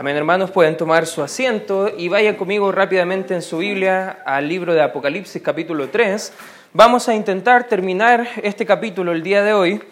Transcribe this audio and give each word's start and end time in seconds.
Amén, 0.00 0.16
hermanos, 0.16 0.50
pueden 0.50 0.78
tomar 0.78 1.04
su 1.04 1.22
asiento 1.22 1.92
y 1.94 2.08
vayan 2.08 2.36
conmigo 2.36 2.72
rápidamente 2.72 3.34
en 3.34 3.42
su 3.42 3.58
Biblia 3.58 4.22
al 4.24 4.48
libro 4.48 4.72
de 4.72 4.80
Apocalipsis 4.80 5.42
capítulo 5.42 5.90
3. 5.90 6.32
Vamos 6.72 7.06
a 7.10 7.14
intentar 7.14 7.64
terminar 7.64 8.26
este 8.42 8.64
capítulo 8.64 9.12
el 9.12 9.22
día 9.22 9.42
de 9.42 9.52
hoy 9.52 9.82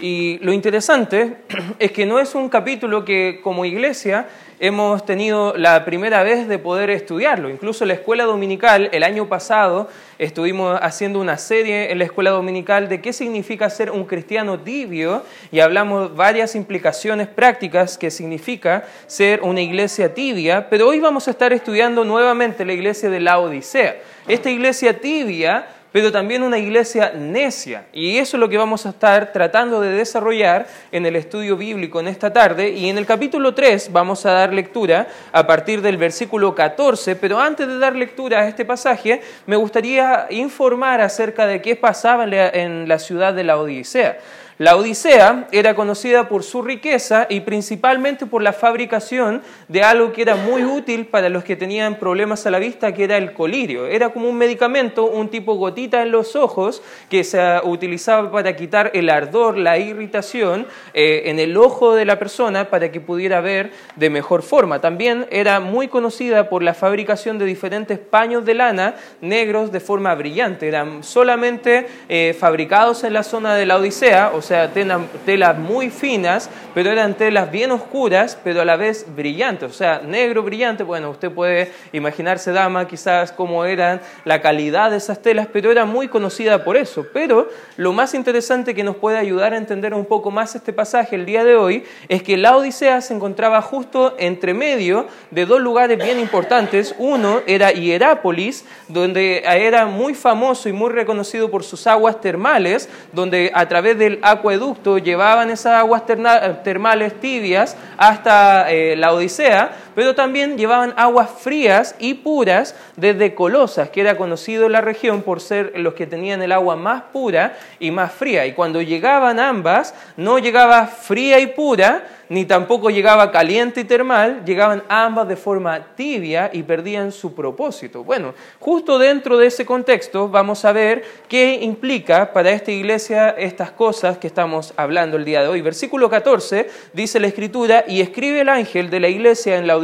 y 0.00 0.38
lo 0.38 0.52
interesante 0.52 1.36
es 1.78 1.92
que 1.92 2.06
no 2.06 2.18
es 2.18 2.34
un 2.34 2.48
capítulo 2.48 3.04
que 3.04 3.40
como 3.42 3.64
iglesia 3.64 4.26
hemos 4.58 5.04
tenido 5.04 5.54
la 5.56 5.84
primera 5.84 6.22
vez 6.22 6.48
de 6.48 6.58
poder 6.58 6.90
estudiarlo. 6.90 7.50
Incluso 7.50 7.84
la 7.84 7.94
escuela 7.94 8.24
dominical, 8.24 8.88
el 8.92 9.02
año 9.02 9.28
pasado, 9.28 9.88
estuvimos 10.18 10.78
haciendo 10.80 11.20
una 11.20 11.38
serie 11.38 11.92
en 11.92 11.98
la 11.98 12.04
escuela 12.04 12.30
dominical 12.30 12.88
de 12.88 13.00
qué 13.00 13.12
significa 13.12 13.68
ser 13.70 13.90
un 13.90 14.04
cristiano 14.04 14.58
tibio 14.60 15.22
y 15.52 15.60
hablamos 15.60 16.14
varias 16.16 16.54
implicaciones 16.54 17.28
prácticas 17.28 17.98
que 17.98 18.10
significa 18.10 18.84
ser 19.06 19.42
una 19.42 19.60
iglesia 19.60 20.14
tibia, 20.14 20.68
pero 20.70 20.88
hoy 20.88 21.00
vamos 21.00 21.28
a 21.28 21.32
estar 21.32 21.52
estudiando 21.52 22.04
nuevamente 22.04 22.64
la 22.64 22.72
iglesia 22.72 23.10
de 23.10 23.20
la 23.20 23.38
Odisea. 23.38 23.96
Esta 24.26 24.50
iglesia 24.50 24.98
tibia 25.00 25.66
pero 25.94 26.10
también 26.10 26.42
una 26.42 26.58
iglesia 26.58 27.12
necia. 27.16 27.86
Y 27.92 28.18
eso 28.18 28.36
es 28.36 28.40
lo 28.40 28.48
que 28.48 28.58
vamos 28.58 28.84
a 28.84 28.88
estar 28.88 29.32
tratando 29.32 29.80
de 29.80 29.92
desarrollar 29.92 30.66
en 30.90 31.06
el 31.06 31.14
estudio 31.14 31.56
bíblico 31.56 32.00
en 32.00 32.08
esta 32.08 32.32
tarde. 32.32 32.70
Y 32.70 32.88
en 32.88 32.98
el 32.98 33.06
capítulo 33.06 33.54
3 33.54 33.92
vamos 33.92 34.26
a 34.26 34.32
dar 34.32 34.52
lectura 34.52 35.06
a 35.30 35.46
partir 35.46 35.82
del 35.82 35.96
versículo 35.96 36.52
14, 36.52 37.14
pero 37.14 37.38
antes 37.38 37.68
de 37.68 37.78
dar 37.78 37.94
lectura 37.94 38.40
a 38.40 38.48
este 38.48 38.64
pasaje, 38.64 39.20
me 39.46 39.54
gustaría 39.54 40.26
informar 40.30 41.00
acerca 41.00 41.46
de 41.46 41.62
qué 41.62 41.76
pasaba 41.76 42.24
en 42.24 42.88
la 42.88 42.98
ciudad 42.98 43.32
de 43.32 43.44
la 43.44 43.56
Odisea. 43.56 44.18
La 44.56 44.76
Odisea 44.76 45.48
era 45.50 45.74
conocida 45.74 46.28
por 46.28 46.44
su 46.44 46.62
riqueza 46.62 47.26
y 47.28 47.40
principalmente 47.40 48.24
por 48.24 48.40
la 48.40 48.52
fabricación 48.52 49.42
de 49.66 49.82
algo 49.82 50.12
que 50.12 50.22
era 50.22 50.36
muy 50.36 50.62
útil 50.62 51.06
para 51.06 51.28
los 51.28 51.42
que 51.42 51.56
tenían 51.56 51.98
problemas 51.98 52.46
a 52.46 52.52
la 52.52 52.60
vista, 52.60 52.94
que 52.94 53.02
era 53.02 53.16
el 53.16 53.32
colirio. 53.32 53.88
Era 53.88 54.10
como 54.10 54.28
un 54.28 54.36
medicamento, 54.36 55.06
un 55.06 55.28
tipo 55.28 55.54
gotita 55.54 56.02
en 56.02 56.12
los 56.12 56.36
ojos 56.36 56.82
que 57.10 57.24
se 57.24 57.42
utilizaba 57.64 58.30
para 58.30 58.54
quitar 58.54 58.92
el 58.94 59.10
ardor, 59.10 59.58
la 59.58 59.76
irritación 59.78 60.68
eh, 60.92 61.22
en 61.26 61.40
el 61.40 61.56
ojo 61.56 61.96
de 61.96 62.04
la 62.04 62.20
persona 62.20 62.70
para 62.70 62.92
que 62.92 63.00
pudiera 63.00 63.40
ver 63.40 63.72
de 63.96 64.08
mejor 64.08 64.44
forma. 64.44 64.80
También 64.80 65.26
era 65.30 65.58
muy 65.58 65.88
conocida 65.88 66.48
por 66.48 66.62
la 66.62 66.74
fabricación 66.74 67.40
de 67.40 67.44
diferentes 67.44 67.98
paños 67.98 68.44
de 68.44 68.54
lana 68.54 68.94
negros 69.20 69.72
de 69.72 69.80
forma 69.80 70.14
brillante. 70.14 70.68
Eran 70.68 71.02
solamente 71.02 71.88
eh, 72.08 72.36
fabricados 72.38 73.02
en 73.02 73.14
la 73.14 73.24
zona 73.24 73.56
de 73.56 73.66
la 73.66 73.78
Odisea, 73.78 74.30
sea, 74.44 74.70
telas 74.72 75.58
muy 75.58 75.90
finas, 75.90 76.50
pero 76.74 76.90
eran 76.90 77.14
telas 77.14 77.50
bien 77.50 77.70
oscuras, 77.70 78.38
pero 78.42 78.60
a 78.60 78.64
la 78.64 78.76
vez 78.76 79.06
brillantes, 79.14 79.70
o 79.70 79.74
sea, 79.74 80.00
negro 80.04 80.42
brillante, 80.42 80.82
bueno, 80.82 81.10
usted 81.10 81.30
puede 81.30 81.72
imaginarse, 81.92 82.52
dama, 82.52 82.86
quizás 82.86 83.32
cómo 83.32 83.64
eran 83.64 84.00
la 84.24 84.40
calidad 84.40 84.90
de 84.90 84.98
esas 84.98 85.22
telas, 85.22 85.48
pero 85.52 85.70
era 85.70 85.84
muy 85.84 86.08
conocida 86.08 86.64
por 86.64 86.76
eso. 86.76 87.06
Pero 87.12 87.48
lo 87.76 87.92
más 87.92 88.14
interesante 88.14 88.74
que 88.74 88.84
nos 88.84 88.96
puede 88.96 89.18
ayudar 89.18 89.54
a 89.54 89.56
entender 89.56 89.94
un 89.94 90.04
poco 90.04 90.30
más 90.30 90.54
este 90.54 90.72
pasaje 90.72 91.16
el 91.16 91.26
día 91.26 91.44
de 91.44 91.56
hoy 91.56 91.84
es 92.08 92.22
que 92.22 92.36
la 92.36 92.56
Odisea 92.56 93.00
se 93.00 93.14
encontraba 93.14 93.62
justo 93.62 94.14
entre 94.18 94.54
medio 94.54 95.06
de 95.30 95.46
dos 95.46 95.60
lugares 95.60 95.98
bien 95.98 96.18
importantes. 96.20 96.94
Uno 96.98 97.40
era 97.46 97.72
Hierápolis, 97.72 98.64
donde 98.88 99.42
era 99.44 99.86
muy 99.86 100.14
famoso 100.14 100.68
y 100.68 100.72
muy 100.72 100.90
reconocido 100.90 101.50
por 101.50 101.64
sus 101.64 101.86
aguas 101.86 102.20
termales, 102.20 102.88
donde 103.12 103.50
a 103.54 103.68
través 103.68 103.98
del 103.98 104.18
acueducto 104.34 104.98
llevaban 104.98 105.50
esas 105.50 105.74
aguas 105.74 106.02
termales 106.06 107.20
tibias 107.20 107.76
hasta 107.96 108.70
eh, 108.70 108.96
la 108.96 109.12
Odisea, 109.12 109.72
pero 109.94 110.14
también 110.14 110.56
llevaban 110.56 110.94
aguas 110.96 111.30
frías 111.30 111.94
y 111.98 112.14
puras 112.14 112.74
desde 112.96 113.34
Colosas, 113.34 113.90
que 113.90 114.00
era 114.00 114.16
conocido 114.16 114.66
en 114.66 114.72
la 114.72 114.80
región 114.80 115.22
por 115.22 115.40
ser 115.40 115.72
los 115.76 115.94
que 115.94 116.06
tenían 116.06 116.42
el 116.42 116.52
agua 116.52 116.76
más 116.76 117.02
pura 117.12 117.56
y 117.78 117.90
más 117.90 118.12
fría. 118.12 118.46
Y 118.46 118.52
cuando 118.52 118.82
llegaban 118.82 119.38
ambas, 119.38 119.94
no 120.16 120.38
llegaba 120.38 120.86
fría 120.86 121.38
y 121.40 121.48
pura, 121.48 122.04
ni 122.28 122.44
tampoco 122.44 122.90
llegaba 122.90 123.30
caliente 123.30 123.82
y 123.82 123.84
termal, 123.84 124.44
llegaban 124.44 124.82
ambas 124.88 125.28
de 125.28 125.36
forma 125.36 125.94
tibia 125.94 126.50
y 126.52 126.62
perdían 126.62 127.12
su 127.12 127.34
propósito. 127.34 128.02
Bueno, 128.02 128.34
justo 128.60 128.98
dentro 128.98 129.36
de 129.36 129.46
ese 129.46 129.66
contexto 129.66 130.28
vamos 130.28 130.64
a 130.64 130.72
ver 130.72 131.04
qué 131.28 131.58
implica 131.60 132.32
para 132.32 132.50
esta 132.50 132.70
iglesia 132.70 133.30
estas 133.30 133.70
cosas 133.70 134.18
que 134.18 134.26
estamos 134.26 134.72
hablando 134.76 135.16
el 135.16 135.24
día 135.24 135.42
de 135.42 135.48
hoy. 135.48 135.60
Versículo 135.60 136.08
14 136.08 136.68
dice 136.92 137.20
la 137.20 137.26
escritura, 137.26 137.84
y 137.86 138.00
escribe 138.00 138.40
el 138.40 138.48
ángel 138.48 138.90
de 138.90 139.00
la 139.00 139.08
iglesia 139.08 139.56
en 139.56 139.66
la 139.66 139.74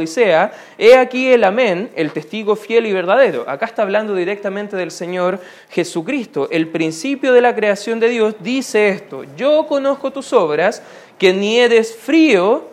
He 0.77 0.95
aquí 0.95 1.31
el 1.31 1.43
amén, 1.43 1.89
el 1.95 2.11
testigo 2.11 2.55
fiel 2.55 2.85
y 2.85 2.93
verdadero. 2.93 3.49
Acá 3.49 3.65
está 3.65 3.81
hablando 3.81 4.15
directamente 4.15 4.75
del 4.75 4.91
Señor 4.91 5.39
Jesucristo. 5.69 6.47
El 6.51 6.67
principio 6.67 7.33
de 7.33 7.41
la 7.41 7.55
creación 7.55 7.99
de 7.99 8.09
Dios 8.09 8.35
dice 8.39 8.89
esto, 8.89 9.23
yo 9.35 9.65
conozco 9.67 10.11
tus 10.11 10.33
obras, 10.33 10.81
que 11.17 11.33
ni 11.33 11.59
eres 11.59 11.95
frío 11.95 12.67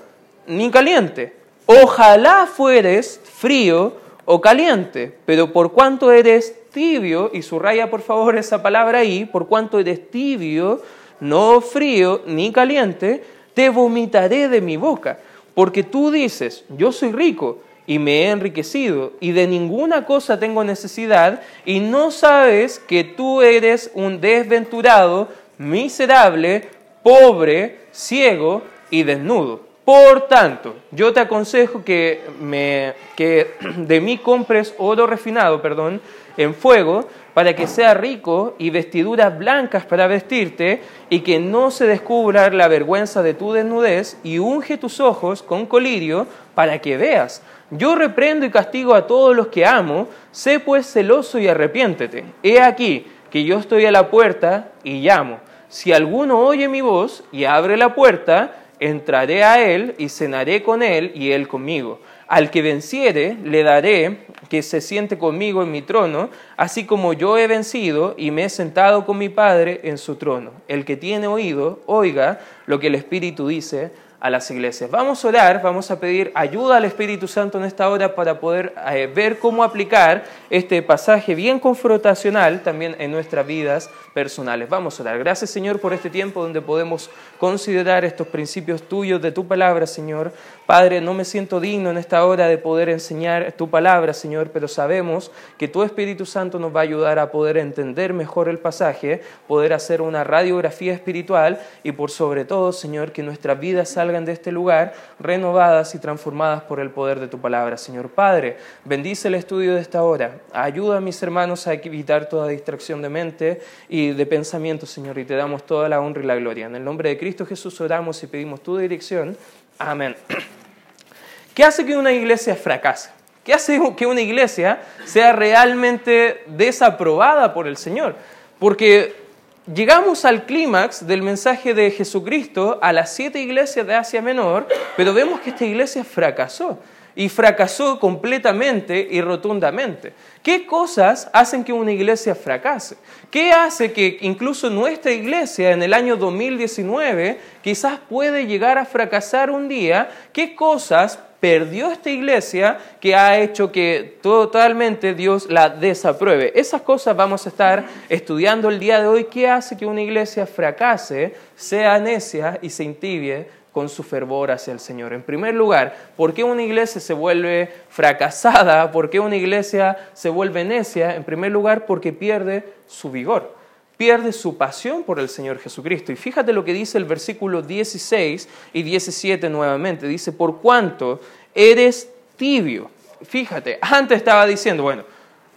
ni 0.47 0.71
caliente. 0.71 1.35
Ojalá 1.67 2.47
fueres 2.47 3.21
frío 3.25 3.93
o 4.25 4.41
caliente, 4.41 5.15
pero 5.27 5.53
por 5.53 5.73
cuanto 5.73 6.13
eres 6.13 6.55
tibio, 6.71 7.31
y 7.33 7.43
subraya 7.43 7.91
por 7.91 8.01
favor 8.01 8.37
esa 8.37 8.63
palabra 8.63 9.01
ahí, 9.01 9.25
por 9.25 9.49
cuanto 9.49 9.79
eres 9.79 10.11
tibio, 10.11 10.81
no 11.21 11.61
frío 11.61 12.23
ni 12.27 12.53
caliente, 12.53 13.23
te 13.55 13.71
vomitaré 13.71 14.49
de 14.49 14.61
mi 14.61 14.77
boca, 14.77 15.19
porque 15.59 15.83
tú 15.83 16.13
dices, 16.13 16.65
yo 16.69 16.93
soy 16.93 17.11
rico 17.11 17.59
y 17.85 17.99
me 17.99 18.23
he 18.23 18.31
enriquecido 18.31 19.15
y 19.19 19.33
de 19.33 19.49
ninguna 19.49 20.07
cosa 20.07 20.39
tengo 20.39 20.63
necesidad 20.63 21.43
y 21.65 21.81
no 21.81 22.13
sabes 22.13 22.79
que 22.79 23.03
tú 23.03 23.43
eres 23.43 23.91
un 23.95 24.21
desventurado, 24.21 25.27
miserable, 25.59 26.69
pobre, 27.03 27.81
ciego 27.91 28.63
y 28.89 29.03
desnudo. 29.03 29.63
Por 29.85 30.29
tanto, 30.29 30.77
yo 30.93 31.13
te 31.13 31.19
aconsejo 31.19 31.83
que, 31.83 32.21
me, 32.41 32.95
que 33.17 33.55
de 33.79 34.01
mí 34.01 34.17
compres 34.17 34.77
oro 34.79 35.09
refinado, 35.09 35.61
perdón, 35.61 36.01
en 36.39 36.55
fuego, 36.55 37.07
para 37.35 37.55
que 37.55 37.67
sea 37.67 37.93
rico 37.93 38.55
y 38.59 38.71
vestiduras 38.71 39.37
blancas 39.37 39.85
para 39.85 40.07
vestirte, 40.07 40.81
y 41.11 41.21
que 41.21 41.39
no 41.39 41.71
se 41.71 41.87
descubra 41.87 42.49
la 42.49 42.69
vergüenza 42.69 43.23
de 43.23 43.35
tu 43.35 43.53
desnudez, 43.53 44.17
y 44.25 44.39
unge 44.39 44.79
tus 44.79 45.01
ojos 45.01 45.43
con 45.43 45.67
colirio 45.67 46.27
para 46.55 46.79
que 46.79 46.97
veas. 46.97 47.43
Yo 47.71 47.97
reprendo 47.97 48.47
y 48.47 48.51
castigo 48.51 48.95
a 48.95 49.07
todos 49.07 49.37
los 49.37 49.49
que 49.49 49.67
amo, 49.67 50.09
sé 50.33 50.59
pues 50.59 50.91
celoso 50.91 51.39
y 51.39 51.49
arrepiéntete. 51.49 52.25
He 52.43 52.61
aquí 52.61 53.07
que 53.31 53.45
yo 53.45 53.59
estoy 53.59 53.85
a 53.85 53.93
la 53.93 54.09
puerta 54.09 54.71
y 54.85 55.03
llamo. 55.03 55.41
Si 55.69 55.93
alguno 55.93 56.39
oye 56.39 56.67
mi 56.67 56.81
voz 56.81 57.25
y 57.31 57.45
abre 57.45 57.77
la 57.77 57.95
puerta, 57.95 58.55
entraré 58.81 59.45
a 59.45 59.63
él 59.63 59.95
y 59.99 60.09
cenaré 60.09 60.63
con 60.63 60.83
él 60.83 61.13
y 61.15 61.33
él 61.33 61.47
conmigo. 61.47 62.01
Al 62.27 62.51
que 62.51 62.63
venciere, 62.63 63.37
le 63.45 63.63
daré 63.63 64.21
que 64.49 64.63
se 64.63 64.81
siente 64.81 65.19
conmigo 65.19 65.63
en 65.63 65.71
mi 65.71 65.83
trono, 65.83 66.31
así 66.57 66.85
como 66.85 67.13
yo 67.13 67.37
he 67.37 67.47
vencido 67.47 68.15
y 68.17 68.31
me 68.31 68.45
he 68.45 68.49
sentado 68.49 69.05
con 69.05 69.19
mi 69.19 69.29
Padre 69.29 69.81
en 69.85 69.99
su 69.99 70.17
trono. 70.17 70.53
El 70.69 70.85
que 70.85 70.97
tiene 70.97 71.27
oído, 71.27 71.81
oiga 71.87 72.41
lo 72.67 72.81
que 72.81 72.89
el 72.89 72.95
Espíritu 72.95 73.49
dice 73.49 73.91
a 74.21 74.31
las 74.31 74.51
iglesias. 74.51 74.91
Vamos 74.91 75.25
a 75.25 75.29
orar, 75.29 75.63
vamos 75.63 75.91
a 75.93 76.01
pedir 76.01 76.33
ayuda 76.35 76.79
al 76.79 76.85
Espíritu 76.85 77.29
Santo 77.29 77.59
en 77.59 77.65
esta 77.65 77.89
hora 77.89 78.17
para 78.17 78.41
poder 78.41 78.75
eh, 78.91 79.07
ver 79.07 79.39
cómo 79.39 79.63
aplicar 79.63 80.25
este 80.51 80.83
pasaje 80.83 81.37
bien 81.37 81.61
confrontacional 81.61 82.63
también 82.63 82.97
en 82.99 83.13
nuestras 83.13 83.47
vidas 83.47 83.89
personales. 84.15 84.69
Vamos 84.69 84.99
a 84.99 85.05
orar. 85.05 85.19
Gracias 85.21 85.51
Señor 85.51 85.81
por 85.81 85.93
este 85.93 86.11
tiempo 86.11 86.43
donde 86.43 86.61
podemos 86.61 87.11
considerar 87.39 88.05
estos 88.05 88.27
principios 88.27 88.83
tuyos 88.83 89.23
de 89.23 89.31
tu 89.31 89.47
palabra, 89.47 89.87
Señor. 89.87 90.33
Padre, 90.67 91.01
no 91.01 91.15
me 91.15 91.25
siento 91.25 91.61
digno 91.61 91.91
en 91.91 91.99
esta 91.99 92.25
hora 92.27 92.49
de 92.49 92.59
poder 92.59 92.89
enseñar 92.89 93.53
tu 93.53 93.71
palabra, 93.71 94.13
Señor, 94.13 94.51
pero 94.53 94.67
sabemos 94.67 95.31
que 95.57 95.69
tu 95.69 95.83
Espíritu 95.83 96.27
Santo 96.27 96.59
nos 96.59 96.75
va 96.75 96.81
a 96.81 96.83
ayudar 96.83 97.19
a 97.21 97.31
poder 97.31 97.57
entender 97.57 98.13
mejor 98.13 98.49
el 98.49 98.59
pasaje, 98.59 99.23
poder 99.47 99.73
hacer 99.73 100.03
una 100.03 100.25
radiografía 100.25 100.93
espiritual 100.93 101.61
y 101.85 101.93
por 101.93 102.11
sobre 102.11 102.45
todo, 102.45 102.73
Señor, 102.73 103.13
que 103.13 103.23
nuestras 103.23 103.61
vidas 103.61 103.89
salgan 104.09 104.25
de 104.25 104.33
este 104.33 104.51
lugar 104.51 104.95
renovadas 105.21 105.95
y 105.95 105.99
transformadas 105.99 106.63
por 106.63 106.81
el 106.81 106.89
poder 106.91 107.21
de 107.21 107.29
tu 107.29 107.39
palabra. 107.39 107.77
Señor 107.77 108.09
Padre, 108.09 108.57
bendice 108.87 109.29
el 109.29 109.35
estudio 109.35 109.75
de 109.75 109.83
esta 109.83 110.03
hora. 110.03 110.39
Ayuda 110.51 110.97
a 110.97 111.01
mis 111.03 111.23
hermanos 111.23 111.67
a 111.67 111.75
evitar 111.75 112.27
toda 112.27 112.49
distracción 112.49 113.03
de 113.03 113.11
mente 113.11 113.61
y 113.87 114.13
de 114.13 114.25
pensamiento, 114.25 114.87
Señor, 114.87 115.19
y 115.19 115.27
te 115.27 115.35
damos 115.35 115.67
toda 115.67 115.91
la 115.91 116.01
honra 116.01 116.23
y 116.23 116.27
la 116.27 116.37
gloria. 116.37 116.67
En 116.67 116.77
el 116.77 116.85
nombre 116.85 117.11
de 117.11 117.19
Cristo 117.19 117.45
Jesús 117.45 117.79
oramos 117.83 118.23
y 118.23 118.29
pedimos 118.29 118.63
tu 118.63 118.79
dirección. 118.79 119.37
Amén. 119.79 120.17
¿Qué 121.55 121.65
hace 121.65 121.85
que 121.85 121.95
una 121.95 122.13
iglesia 122.13 122.57
fracase? 122.57 123.11
¿Qué 123.45 123.53
hace 123.53 123.79
que 123.95 124.07
una 124.07 124.23
iglesia 124.23 124.81
sea 125.05 125.33
realmente 125.33 126.45
desaprobada 126.47 127.53
por 127.53 127.67
el 127.67 127.77
Señor? 127.77 128.15
Porque 128.59 129.28
llegamos 129.75 130.25
al 130.25 130.47
clímax 130.47 131.07
del 131.07 131.23
mensaje 131.23 131.75
de 131.75 131.91
Jesucristo 131.91 132.79
a 132.83 132.93
las 132.93 133.15
siete 133.15 133.41
iglesias 133.41 133.87
de 133.87 133.95
Asia 133.95 134.23
Menor, 134.23 134.67
pero 134.97 135.13
vemos 135.13 135.41
que 135.41 135.51
esta 135.51 135.65
iglesia 135.65 136.05
fracasó. 136.05 136.79
y 137.17 137.29
fracasó 137.29 137.99
completamente 137.99 139.09
y 139.11 139.21
rotundamente. 139.21 140.13
¿Qué 140.41 140.67
cosas 140.67 141.29
hacen 141.33 141.65
que 141.65 141.73
una 141.73 141.91
iglesia 141.91 142.37
fracase? 142.37 142.97
¿Qué 143.29 143.51
hace 143.51 143.93
que 143.93 144.19
incluso 144.21 144.71
nuestra 144.71 145.11
iglesia 145.11 145.73
en 145.73 145.83
el 145.83 145.95
año 145.95 146.17
2019 146.17 147.41
quizás 147.61 147.99
puede 148.09 148.47
llegar 148.47 148.79
a 148.79 148.85
fracasar 148.85 149.51
un 149.51 149.67
día? 149.67 150.09
¿Qué 150.33 150.55
cosas 150.55 151.19
perdió 151.41 151.91
esta 151.91 152.11
iglesia 152.11 152.79
que 153.01 153.15
ha 153.15 153.39
hecho 153.39 153.71
que 153.71 154.19
totalmente 154.23 155.15
Dios 155.15 155.49
la 155.49 155.69
desapruebe. 155.69 156.53
Esas 156.59 156.83
cosas 156.83 157.17
vamos 157.17 157.47
a 157.47 157.51
estar 157.51 157.85
estudiando 158.09 158.69
el 158.69 158.79
día 158.79 159.01
de 159.01 159.07
hoy. 159.07 159.25
¿Qué 159.25 159.49
hace 159.49 159.77
que 159.77 159.87
una 159.87 160.03
iglesia 160.03 160.47
fracase, 160.47 161.35
sea 161.57 161.99
necia 161.99 162.59
y 162.63 162.71
se 162.71 162.85
intibie 162.85 163.47
con 163.73 163.89
su 163.89 164.03
fervor 164.03 164.51
hacia 164.51 164.73
el 164.73 164.81
Señor? 164.81 165.13
En 165.13 165.23
primer 165.23 165.55
lugar, 165.55 165.95
¿por 166.17 166.35
qué 166.35 166.43
una 166.43 166.63
iglesia 166.63 167.01
se 167.01 167.15
vuelve 167.15 167.73
fracasada? 167.89 168.91
¿Por 168.91 169.11
qué 169.11 169.21
una 169.21 169.37
iglesia 169.37 169.97
se 170.15 170.29
vuelve 170.29 170.65
necia? 170.65 171.15
En 171.15 171.25
primer 171.25 171.53
lugar, 171.53 171.87
porque 171.87 172.13
pierde 172.13 172.65
su 172.87 173.11
vigor 173.11 173.58
pierde 173.99 174.33
su 174.33 174.57
pasión 174.57 175.03
por 175.03 175.19
el 175.19 175.29
Señor 175.29 175.59
Jesucristo. 175.59 176.13
Y 176.13 176.17
fíjate 176.17 176.53
lo 176.55 176.65
que 176.65 176.73
dice 176.73 176.97
el 176.97 177.05
versículo 177.05 177.61
16 177.61 178.49
y 178.73 178.83
17 178.83 179.51
nuevamente. 179.51 180.07
Dice, 180.07 180.33
por 180.33 180.61
cuanto 180.61 181.21
eres 181.55 182.09
tibio. 182.37 182.91
Fíjate, 183.23 183.79
antes 183.83 184.19
estaba 184.19 184.47
diciendo, 184.47 184.85
bueno, 184.85 185.03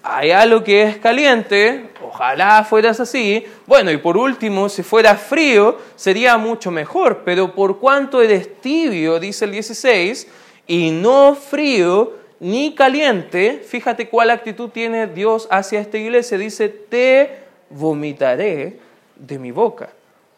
hay 0.02 0.32
algo 0.32 0.64
que 0.64 0.82
es 0.82 0.98
caliente, 0.98 1.92
ojalá 2.04 2.64
fueras 2.64 3.00
así. 3.00 3.46
Bueno, 3.68 3.92
y 3.92 3.98
por 3.98 4.18
último, 4.18 4.68
si 4.68 4.82
fuera 4.82 5.16
frío, 5.16 5.78
sería 5.96 6.36
mucho 6.38 6.72
mejor. 6.72 7.22
Pero 7.24 7.54
por 7.54 7.78
cuanto 7.78 8.24
eres 8.24 8.60
tibio, 8.60 9.20
dice 9.20 9.46
el 9.46 9.52
16, 9.52 10.28
y 10.66 10.90
no 10.90 11.36
frío 11.36 12.14
ni 12.40 12.74
caliente, 12.74 13.64
fíjate 13.64 14.10
cuál 14.10 14.32
actitud 14.32 14.70
tiene 14.70 15.06
Dios 15.06 15.48
hacia 15.52 15.80
esta 15.80 16.00
iglesia. 16.00 16.40
Dice, 16.40 16.70
te 16.70 17.41
vomitaré 17.74 18.80
de 19.16 19.40
mi 19.40 19.52
boca. 19.52 19.90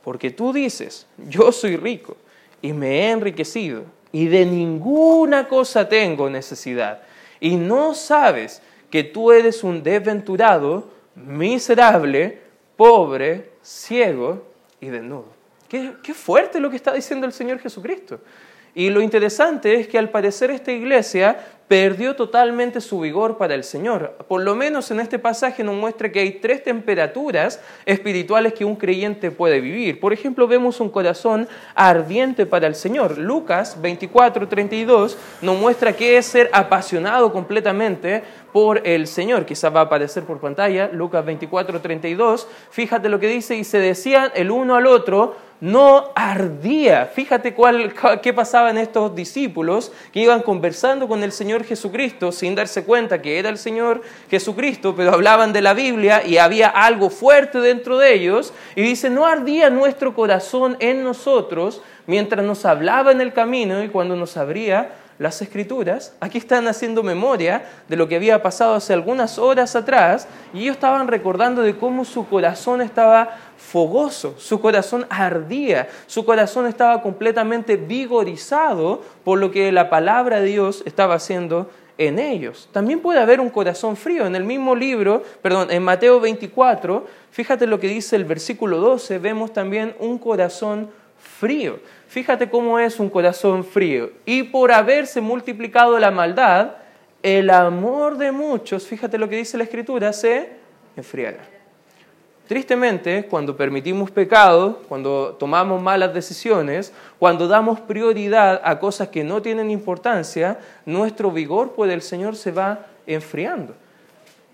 Porque 0.04 0.32
tú 0.32 0.52
dices, 0.52 1.08
yo 1.18 1.52
soy 1.52 1.78
rico 1.78 2.18
y 2.62 2.74
me 2.74 3.02
he 3.02 3.12
enriquecido 3.12 3.84
y 4.12 4.28
de 4.28 4.46
ninguna 4.46 5.48
cosa 5.48 5.88
tengo 5.88 6.30
necesidad. 6.30 7.02
Y 7.40 7.56
no 7.56 7.94
sabes 7.96 8.62
que 8.90 9.04
tú 9.04 9.32
eres 9.32 9.64
un 9.64 9.82
desventurado, 9.82 10.90
miserable, 11.16 12.40
pobre, 12.78 13.52
ciego 13.62 14.44
y 14.80 14.88
desnudo. 14.88 15.26
Qué, 15.68 15.94
qué 16.04 16.14
fuerte 16.14 16.60
lo 16.60 16.70
que 16.70 16.76
está 16.76 16.94
diciendo 16.94 17.26
el 17.26 17.34
Señor 17.34 17.60
Jesucristo. 17.60 18.20
Y 18.76 18.90
lo 18.90 19.02
interesante 19.02 19.76
es 19.76 19.88
que 19.88 20.00
al 20.00 20.10
parecer 20.10 20.50
esta 20.50 20.72
iglesia 20.72 21.38
perdió 21.68 22.16
totalmente 22.16 22.82
su 22.82 23.00
vigor 23.00 23.38
para 23.38 23.56
el 23.56 23.64
Señor. 23.64 24.16
Por 24.28 24.42
lo 24.42 24.56
menos 24.56 24.92
en 24.92 25.00
este 25.00 25.18
pasaje 25.18 25.64
nos 25.64 25.76
muestra 25.76 26.12
que 26.12 26.20
hay 26.20 26.32
tres 26.34 26.64
temperaturas 26.64 27.62
espirituales 27.86 28.54
que 28.54 28.66
un 28.66 28.76
creyente 28.76 29.32
puede 29.32 29.62
vivir. 29.62 30.00
Por 30.00 30.14
ejemplo, 30.14 30.48
vemos 30.48 30.80
un 30.80 30.90
corazón 30.90 31.48
ardiente 31.74 32.46
para 32.46 32.68
el 32.68 32.76
Señor. 32.76 33.18
Lucas 33.18 33.82
24, 33.82 34.48
32 34.48 35.18
nos 35.42 35.58
muestra 35.58 35.94
que 35.94 36.18
es 36.18 36.26
ser 36.26 36.50
apasionado 36.54 37.32
completamente 37.32 38.24
por 38.52 38.86
el 38.88 39.08
Señor. 39.08 39.46
Quizás 39.46 39.74
va 39.74 39.82
a 39.82 39.84
aparecer 39.84 40.24
por 40.24 40.40
pantalla, 40.40 40.90
Lucas 40.94 41.26
24, 41.26 41.80
32. 41.80 42.48
Fíjate 42.70 43.10
lo 43.10 43.20
que 43.20 43.28
dice, 43.28 43.56
y 43.56 43.64
se 43.64 43.80
decían 43.80 44.32
el 44.36 44.52
uno 44.52 44.76
al 44.76 44.86
otro, 44.86 45.36
no 45.64 46.12
ardía. 46.14 47.06
Fíjate 47.06 47.54
cuál, 47.54 47.94
qué 48.22 48.34
pasaba 48.34 48.70
en 48.70 48.78
estos 48.78 49.16
discípulos 49.16 49.94
que 50.12 50.20
iban 50.20 50.42
conversando 50.42 51.08
con 51.08 51.24
el 51.24 51.32
Señor 51.32 51.64
Jesucristo 51.64 52.34
sin 52.34 52.54
darse 52.54 52.84
cuenta 52.84 53.22
que 53.22 53.40
era 53.40 53.48
el 53.48 53.58
Señor 53.58 54.02
Jesucristo, 54.30 54.94
pero 54.94 55.14
hablaban 55.14 55.54
de 55.54 55.62
la 55.62 55.74
Biblia 55.74 56.22
y 56.28 56.38
había 56.38 56.68
algo 56.68 57.10
fuerte 57.10 57.60
dentro 57.60 57.98
de 57.98 58.14
ellos. 58.14 58.54
Y 58.76 58.82
dice, 58.82 59.10
no 59.10 59.26
ardía 59.26 59.70
nuestro 59.70 60.14
corazón 60.14 60.76
en 60.82 61.02
nosotros 61.02 61.82
mientras 62.08 62.46
nos 62.46 62.66
hablaba 62.66 63.14
en 63.14 63.22
el 63.22 63.32
camino 63.32 63.82
y 63.82 63.88
cuando 63.88 64.18
nos 64.18 64.36
abría 64.36 64.96
las 65.20 65.42
escrituras, 65.42 66.16
aquí 66.20 66.40
están 66.40 66.68
haciendo 66.68 67.04
memoria 67.04 67.64
de 67.88 67.96
lo 67.96 68.08
que 68.08 68.16
había 68.16 68.42
pasado 68.42 68.74
hace 68.74 68.94
algunas 68.94 69.38
horas 69.38 69.76
atrás 69.76 70.28
y 70.54 70.64
ellos 70.64 70.76
estaban 70.76 71.08
recordando 71.08 71.62
de 71.62 71.78
cómo 71.78 72.04
su 72.04 72.28
corazón 72.28 72.82
estaba 72.82 73.38
fogoso, 73.64 74.36
su 74.38 74.60
corazón 74.60 75.06
ardía, 75.10 75.88
su 76.06 76.26
corazón 76.26 76.68
estaba 76.68 77.02
completamente 77.02 77.78
vigorizado 77.78 79.02
por 79.24 79.40
lo 79.40 79.52
que 79.52 79.72
la 79.72 79.90
palabra 79.90 80.42
de 80.42 80.48
Dios 80.48 80.84
estaba 80.86 81.16
haciendo 81.16 81.70
en 81.98 82.20
ellos. 82.20 82.70
También 82.72 83.00
puede 83.00 83.20
haber 83.20 83.40
un 83.40 83.50
corazón 83.50 83.96
frío. 83.96 84.26
En 84.26 84.36
el 84.36 84.44
mismo 84.44 84.76
libro, 84.76 85.24
perdón, 85.42 85.72
en 85.72 85.82
Mateo 85.82 86.20
24, 86.20 87.08
fíjate 87.32 87.66
lo 87.66 87.80
que 87.80 87.88
dice 87.88 88.16
el 88.16 88.26
versículo 88.26 88.78
12, 88.80 89.18
vemos 89.20 89.54
también 89.54 89.96
un 90.00 90.18
corazón 90.18 90.90
frío. 91.40 91.80
Fíjate 92.08 92.50
cómo 92.50 92.78
es 92.78 93.00
un 93.00 93.10
corazón 93.10 93.64
frío. 93.64 94.12
Y 94.26 94.44
por 94.44 94.72
haberse 94.72 95.22
multiplicado 95.22 95.98
la 96.00 96.12
maldad, 96.12 96.76
el 97.24 97.50
amor 97.50 98.18
de 98.18 98.32
muchos, 98.32 98.86
fíjate 98.86 99.18
lo 99.18 99.30
que 99.30 99.38
dice 99.38 99.58
la 99.58 99.64
Escritura, 99.64 100.12
se 100.14 100.50
enfriará. 100.96 101.63
Tristemente, 102.54 103.26
cuando 103.32 103.58
permitimos 103.58 104.12
pecado, 104.12 104.84
cuando 104.88 105.36
tomamos 105.40 105.82
malas 105.82 106.14
decisiones, 106.14 106.94
cuando 107.18 107.48
damos 107.48 107.80
prioridad 107.80 108.62
a 108.64 108.78
cosas 108.78 109.08
que 109.08 109.24
no 109.24 109.42
tienen 109.42 109.72
importancia, 109.72 110.60
nuestro 110.86 111.32
vigor 111.32 111.72
por 111.72 111.90
el 111.90 112.04
Señor 112.04 112.36
se 112.36 112.52
va 112.52 112.86
enfriando. 113.08 113.74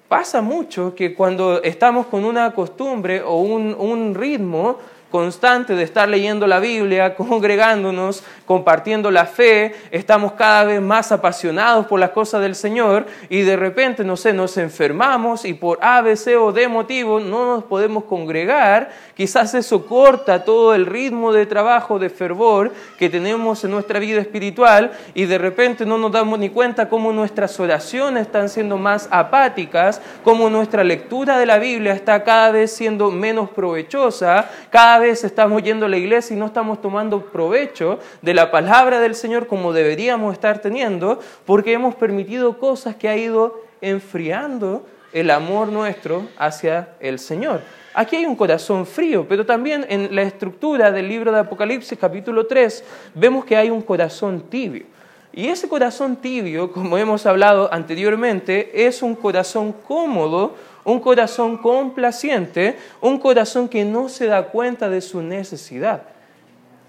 Pasa 0.07 0.41
mucho 0.41 0.95
que 0.95 1.13
cuando 1.13 1.61
estamos 1.61 2.05
con 2.05 2.23
una 2.23 2.53
costumbre 2.53 3.21
o 3.21 3.41
un, 3.41 3.75
un 3.77 4.15
ritmo, 4.15 4.77
constante 5.09 5.75
de 5.75 5.83
estar 5.83 6.07
leyendo 6.07 6.47
la 6.47 6.59
Biblia, 6.59 7.15
congregándonos, 7.17 8.23
compartiendo 8.45 9.11
la 9.11 9.25
fe, 9.25 9.75
estamos 9.91 10.33
cada 10.33 10.63
vez 10.65 10.81
más 10.81 11.11
apasionados 11.11 11.85
por 11.87 11.99
las 11.99 12.11
cosas 12.11 12.41
del 12.41 12.55
Señor 12.55 13.05
y 13.29 13.41
de 13.41 13.55
repente, 13.55 14.03
no 14.03 14.17
sé, 14.17 14.33
nos 14.33 14.57
enfermamos 14.57 15.45
y 15.45 15.53
por 15.53 15.79
A, 15.81 16.01
B, 16.01 16.15
C 16.15 16.37
o 16.37 16.51
D 16.51 16.67
motivo 16.67 17.19
no 17.19 17.55
nos 17.55 17.63
podemos 17.63 18.03
congregar, 18.05 18.89
quizás 19.15 19.53
eso 19.53 19.85
corta 19.85 20.43
todo 20.43 20.73
el 20.73 20.85
ritmo 20.85 21.31
de 21.31 21.45
trabajo, 21.45 21.99
de 21.99 22.09
fervor 22.09 22.71
que 22.97 23.09
tenemos 23.09 23.63
en 23.63 23.71
nuestra 23.71 23.99
vida 23.99 24.19
espiritual 24.21 24.91
y 25.13 25.25
de 25.25 25.37
repente 25.37 25.85
no 25.85 25.97
nos 25.97 26.11
damos 26.11 26.39
ni 26.39 26.49
cuenta 26.49 26.89
cómo 26.89 27.11
nuestras 27.11 27.59
oraciones 27.59 28.23
están 28.23 28.49
siendo 28.49 28.77
más 28.77 29.07
apáticas, 29.11 30.01
cómo 30.23 30.49
nuestra 30.49 30.83
lectura 30.83 31.37
de 31.37 31.45
la 31.45 31.57
Biblia 31.57 31.93
está 31.93 32.23
cada 32.23 32.51
vez 32.51 32.71
siendo 32.71 33.11
menos 33.11 33.49
provechosa, 33.49 34.49
cada 34.69 34.98
vez 34.99 35.23
estamos 35.23 35.63
yendo 35.63 35.85
a 35.85 35.89
la 35.89 35.97
iglesia 35.97 36.35
y 36.35 36.39
no 36.39 36.45
estamos 36.45 36.81
tomando 36.81 37.25
provecho 37.25 37.99
de 38.21 38.33
la 38.33 38.51
palabra 38.51 38.99
del 38.99 39.15
Señor 39.15 39.47
como 39.47 39.73
deberíamos 39.73 40.33
estar 40.33 40.59
teniendo, 40.59 41.19
porque 41.45 41.73
hemos 41.73 41.95
permitido 41.95 42.57
cosas 42.57 42.95
que 42.95 43.09
ha 43.09 43.17
ido 43.17 43.61
enfriando 43.81 44.85
el 45.13 45.31
amor 45.31 45.69
nuestro 45.69 46.27
hacia 46.37 46.89
el 46.99 47.19
Señor. 47.19 47.61
Aquí 47.93 48.15
hay 48.15 48.25
un 48.25 48.35
corazón 48.35 48.85
frío, 48.85 49.25
pero 49.27 49.45
también 49.45 49.85
en 49.89 50.15
la 50.15 50.21
estructura 50.21 50.91
del 50.91 51.07
libro 51.09 51.31
de 51.31 51.39
Apocalipsis 51.39 51.97
capítulo 51.97 52.45
3 52.45 52.83
vemos 53.15 53.45
que 53.45 53.57
hay 53.57 53.69
un 53.69 53.81
corazón 53.81 54.41
tibio. 54.49 54.85
Y 55.31 55.47
ese 55.47 55.69
corazón 55.69 56.15
tibio, 56.15 56.71
como 56.71 56.97
hemos 56.97 57.25
hablado 57.25 57.71
anteriormente, 57.71 58.87
es 58.87 59.03
un 59.03 59.15
corazón 59.15 59.73
cómodo 59.73 60.55
un 60.89 60.99
corazón 60.99 61.57
complaciente, 61.57 62.77
un 63.01 63.19
corazón 63.19 63.67
que 63.69 63.85
no 63.85 64.09
se 64.09 64.27
da 64.27 64.47
cuenta 64.47 64.89
de 64.89 65.01
su 65.01 65.21
necesidad. 65.21 66.03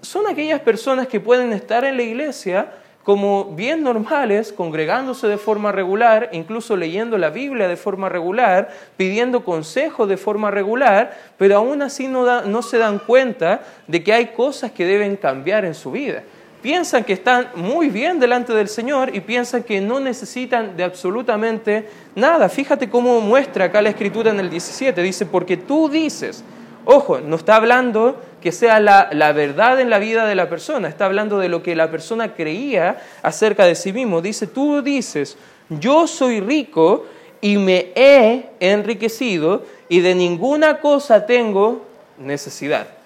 Son 0.01 0.27
aquellas 0.27 0.61
personas 0.61 1.07
que 1.07 1.19
pueden 1.19 1.53
estar 1.53 1.85
en 1.85 1.97
la 1.97 2.03
iglesia 2.03 2.73
como 3.03 3.45
bien 3.55 3.83
normales, 3.83 4.53
congregándose 4.53 5.27
de 5.27 5.37
forma 5.37 5.71
regular, 5.71 6.29
incluso 6.33 6.75
leyendo 6.75 7.17
la 7.17 7.31
Biblia 7.31 7.67
de 7.67 7.75
forma 7.75 8.09
regular, 8.09 8.69
pidiendo 8.95 9.43
consejo 9.43 10.05
de 10.05 10.17
forma 10.17 10.51
regular, 10.51 11.17
pero 11.37 11.57
aún 11.57 11.81
así 11.81 12.07
no, 12.07 12.43
no 12.43 12.61
se 12.61 12.77
dan 12.77 12.99
cuenta 12.99 13.61
de 13.87 14.03
que 14.03 14.13
hay 14.13 14.27
cosas 14.27 14.71
que 14.71 14.85
deben 14.85 15.15
cambiar 15.15 15.65
en 15.65 15.73
su 15.73 15.91
vida 15.91 16.23
piensan 16.61 17.03
que 17.03 17.13
están 17.13 17.49
muy 17.55 17.89
bien 17.89 18.19
delante 18.19 18.53
del 18.53 18.67
Señor 18.67 19.15
y 19.15 19.21
piensan 19.21 19.63
que 19.63 19.81
no 19.81 19.99
necesitan 19.99 20.77
de 20.77 20.83
absolutamente 20.83 21.89
nada. 22.15 22.49
Fíjate 22.49 22.89
cómo 22.89 23.19
muestra 23.21 23.65
acá 23.65 23.81
la 23.81 23.89
escritura 23.89 24.31
en 24.31 24.39
el 24.39 24.49
17. 24.49 25.01
Dice, 25.01 25.25
porque 25.25 25.57
tú 25.57 25.89
dices, 25.89 26.43
ojo, 26.85 27.19
no 27.19 27.35
está 27.35 27.55
hablando 27.55 28.21
que 28.41 28.51
sea 28.51 28.79
la, 28.79 29.09
la, 29.11 29.31
verdad 29.33 29.79
en 29.79 29.89
la 29.89 29.99
vida 29.99 30.25
de 30.25 30.35
la 30.35 30.49
persona, 30.49 30.87
está 30.87 31.05
hablando 31.05 31.37
de 31.37 31.49
lo 31.49 31.61
que 31.61 31.75
la 31.75 31.91
persona 31.91 32.33
creía 32.33 33.01
acerca 33.21 33.65
de 33.65 33.75
sí 33.75 33.93
mismo. 33.93 34.21
Dice, 34.21 34.47
tú 34.47 34.81
dices, 34.81 35.37
yo 35.69 36.07
soy 36.07 36.39
rico 36.39 37.05
y 37.39 37.57
me 37.57 37.91
he 37.95 38.49
enriquecido 38.59 39.63
y 39.89 40.01
de 40.01 40.15
ninguna 40.15 40.79
cosa 40.79 41.25
tengo 41.25 41.85
necesidad. 42.17 43.00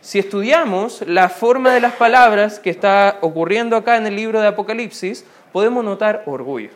Si 0.00 0.18
estudiamos 0.18 1.02
la 1.06 1.28
forma 1.28 1.74
de 1.74 1.80
las 1.80 1.92
palabras 1.94 2.58
que 2.58 2.70
está 2.70 3.18
ocurriendo 3.20 3.76
acá 3.76 3.96
en 3.96 4.06
el 4.06 4.16
libro 4.16 4.40
de 4.40 4.46
Apocalipsis, 4.46 5.24
podemos 5.52 5.84
notar 5.84 6.22
orgullo. 6.26 6.70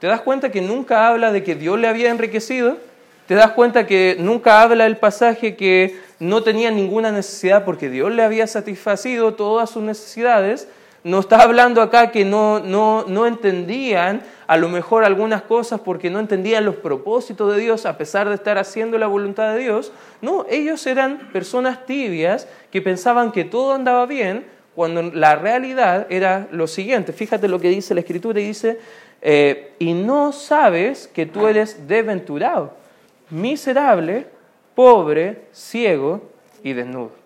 ¿Te 0.00 0.08
das 0.08 0.20
cuenta 0.20 0.50
que 0.50 0.60
nunca 0.60 1.08
habla 1.08 1.32
de 1.32 1.42
que 1.42 1.54
Dios 1.54 1.78
le 1.78 1.88
había 1.88 2.10
enriquecido? 2.10 2.76
¿Te 3.26 3.34
das 3.34 3.52
cuenta 3.52 3.86
que 3.86 4.16
nunca 4.18 4.60
habla 4.60 4.86
el 4.86 4.98
pasaje 4.98 5.56
que 5.56 5.98
no 6.18 6.42
tenía 6.42 6.70
ninguna 6.70 7.12
necesidad 7.12 7.64
porque 7.64 7.90
Dios 7.90 8.12
le 8.12 8.22
había 8.22 8.46
satisfacido 8.46 9.34
todas 9.34 9.70
sus 9.70 9.82
necesidades? 9.82 10.68
No 11.06 11.20
está 11.20 11.40
hablando 11.40 11.82
acá 11.82 12.10
que 12.10 12.24
no, 12.24 12.58
no, 12.58 13.04
no 13.06 13.28
entendían 13.28 14.22
a 14.48 14.56
lo 14.56 14.68
mejor 14.68 15.04
algunas 15.04 15.42
cosas 15.42 15.78
porque 15.78 16.10
no 16.10 16.18
entendían 16.18 16.64
los 16.64 16.74
propósitos 16.74 17.54
de 17.54 17.60
Dios 17.60 17.86
a 17.86 17.96
pesar 17.96 18.28
de 18.28 18.34
estar 18.34 18.58
haciendo 18.58 18.98
la 18.98 19.06
voluntad 19.06 19.54
de 19.54 19.60
Dios. 19.60 19.92
No, 20.20 20.46
ellos 20.50 20.84
eran 20.84 21.30
personas 21.32 21.86
tibias 21.86 22.48
que 22.72 22.82
pensaban 22.82 23.30
que 23.30 23.44
todo 23.44 23.72
andaba 23.74 24.04
bien 24.06 24.46
cuando 24.74 25.00
la 25.00 25.36
realidad 25.36 26.08
era 26.10 26.48
lo 26.50 26.66
siguiente. 26.66 27.12
Fíjate 27.12 27.46
lo 27.46 27.60
que 27.60 27.68
dice 27.68 27.94
la 27.94 28.00
Escritura 28.00 28.40
y 28.40 28.48
dice, 28.48 28.80
eh, 29.22 29.74
y 29.78 29.92
no 29.92 30.32
sabes 30.32 31.06
que 31.06 31.24
tú 31.24 31.46
eres 31.46 31.86
desventurado, 31.86 32.74
miserable, 33.30 34.26
pobre, 34.74 35.42
ciego 35.52 36.20
y 36.64 36.72
desnudo 36.72 37.25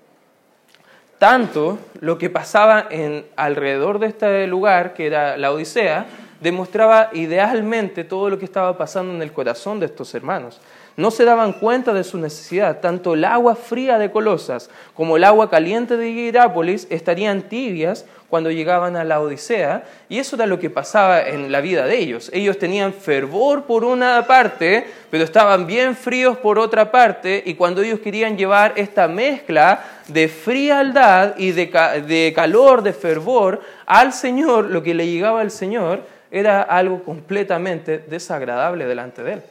tanto 1.20 1.78
lo 2.00 2.16
que 2.16 2.30
pasaba 2.30 2.86
en, 2.88 3.26
alrededor 3.36 3.98
de 3.98 4.06
este 4.06 4.46
lugar, 4.46 4.94
que 4.94 5.06
era 5.06 5.36
la 5.36 5.52
Odisea, 5.52 6.06
demostraba 6.40 7.10
idealmente 7.12 8.04
todo 8.04 8.30
lo 8.30 8.38
que 8.38 8.46
estaba 8.46 8.78
pasando 8.78 9.12
en 9.12 9.20
el 9.20 9.30
corazón 9.30 9.80
de 9.80 9.86
estos 9.86 10.14
hermanos. 10.14 10.62
No 10.96 11.10
se 11.10 11.26
daban 11.26 11.52
cuenta 11.52 11.92
de 11.92 12.04
su 12.04 12.16
necesidad. 12.16 12.80
Tanto 12.80 13.12
el 13.12 13.26
agua 13.26 13.54
fría 13.54 13.98
de 13.98 14.10
Colosas 14.10 14.70
como 14.94 15.18
el 15.18 15.24
agua 15.24 15.50
caliente 15.50 15.98
de 15.98 16.10
Hierápolis 16.10 16.86
estarían 16.88 17.42
tibias 17.42 18.06
cuando 18.30 18.52
llegaban 18.52 18.96
a 18.96 19.02
la 19.02 19.20
Odisea, 19.20 19.82
y 20.08 20.18
eso 20.18 20.36
era 20.36 20.46
lo 20.46 20.60
que 20.60 20.70
pasaba 20.70 21.20
en 21.20 21.50
la 21.50 21.60
vida 21.60 21.84
de 21.84 21.98
ellos. 21.98 22.30
Ellos 22.32 22.58
tenían 22.58 22.92
fervor 22.92 23.64
por 23.64 23.84
una 23.84 24.24
parte, 24.28 24.86
pero 25.10 25.24
estaban 25.24 25.66
bien 25.66 25.96
fríos 25.96 26.38
por 26.38 26.56
otra 26.56 26.92
parte, 26.92 27.42
y 27.44 27.54
cuando 27.54 27.82
ellos 27.82 27.98
querían 27.98 28.38
llevar 28.38 28.74
esta 28.76 29.08
mezcla 29.08 29.84
de 30.06 30.28
frialdad 30.28 31.34
y 31.38 31.50
de, 31.50 32.32
calor, 32.32 32.82
de 32.82 32.92
fervor 32.92 33.60
al 33.84 34.12
Señor, 34.12 34.66
lo 34.66 34.80
que 34.84 34.94
le 34.94 35.08
llegaba 35.08 35.40
al 35.40 35.50
Señor 35.50 36.04
era 36.30 36.62
algo 36.62 37.02
completamente 37.02 37.98
desagradable 37.98 38.86
delante 38.86 39.24
de 39.24 39.32
Él. 39.32 39.42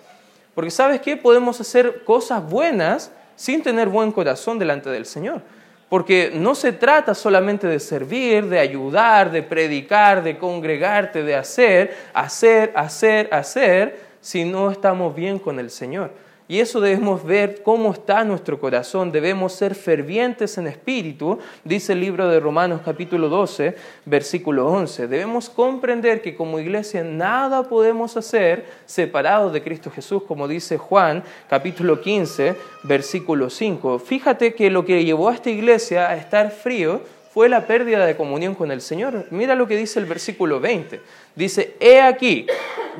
Porque 0.55 0.71
sabes 0.71 1.01
qué, 1.01 1.17
podemos 1.17 1.59
hacer 1.59 2.05
cosas 2.05 2.49
buenas 2.49 3.11
sin 3.35 3.61
tener 3.61 3.89
buen 3.89 4.13
corazón 4.13 4.57
delante 4.57 4.89
del 4.89 5.05
Señor. 5.05 5.41
Porque 5.89 6.31
no 6.33 6.53
se 6.53 6.71
trata 6.71 7.15
solamente 7.15 7.67
de 7.67 7.79
servir, 7.79 8.45
de 8.45 8.59
ayudar, 8.59 9.31
de 9.31 9.41
predicar, 9.41 10.23
de 10.23 10.37
congregarte, 10.37 11.23
de 11.23 11.35
hacer, 11.35 11.97
hacer, 12.13 12.71
hacer, 12.75 13.27
hacer, 13.31 13.99
si 14.21 14.45
no 14.45 14.69
estamos 14.69 15.15
bien 15.15 15.39
con 15.39 15.59
el 15.59 15.71
Señor. 15.71 16.11
Y 16.51 16.61
eso 16.61 16.81
debemos 16.81 17.23
ver 17.23 17.61
cómo 17.61 17.91
está 17.91 18.23
nuestro 18.23 18.59
corazón. 18.59 19.11
Debemos 19.11 19.53
ser 19.53 19.75
fervientes 19.75 20.57
en 20.57 20.65
espíritu, 20.65 21.37
dice 21.63 21.93
el 21.93 21.99
libro 21.99 22.27
de 22.27 22.39
Romanos 22.39 22.81
capítulo 22.83 23.29
12, 23.29 23.75
versículo 24.05 24.65
11. 24.65 25.07
Debemos 25.07 25.47
comprender 25.47 26.23
que 26.23 26.35
como 26.35 26.59
iglesia 26.59 27.03
nada 27.03 27.61
podemos 27.61 28.17
hacer 28.17 28.65
separados 28.87 29.53
de 29.53 29.61
Cristo 29.61 29.91
Jesús, 29.91 30.23
como 30.23 30.47
dice 30.47 30.79
Juan 30.79 31.23
capítulo 31.47 32.01
15, 32.01 32.55
versículo 32.81 33.51
5. 33.51 33.99
Fíjate 33.99 34.55
que 34.55 34.71
lo 34.71 34.83
que 34.83 35.05
llevó 35.05 35.29
a 35.29 35.35
esta 35.35 35.51
iglesia 35.51 36.09
a 36.09 36.17
estar 36.17 36.49
frío 36.49 37.03
fue 37.31 37.47
la 37.47 37.67
pérdida 37.67 38.07
de 38.07 38.17
comunión 38.17 38.55
con 38.55 38.71
el 38.71 38.81
Señor. 38.81 39.27
Mira 39.29 39.53
lo 39.53 39.67
que 39.67 39.77
dice 39.77 39.99
el 39.99 40.07
versículo 40.07 40.59
20. 40.59 40.99
Dice, 41.35 41.75
he 41.79 42.01
aquí, 42.01 42.47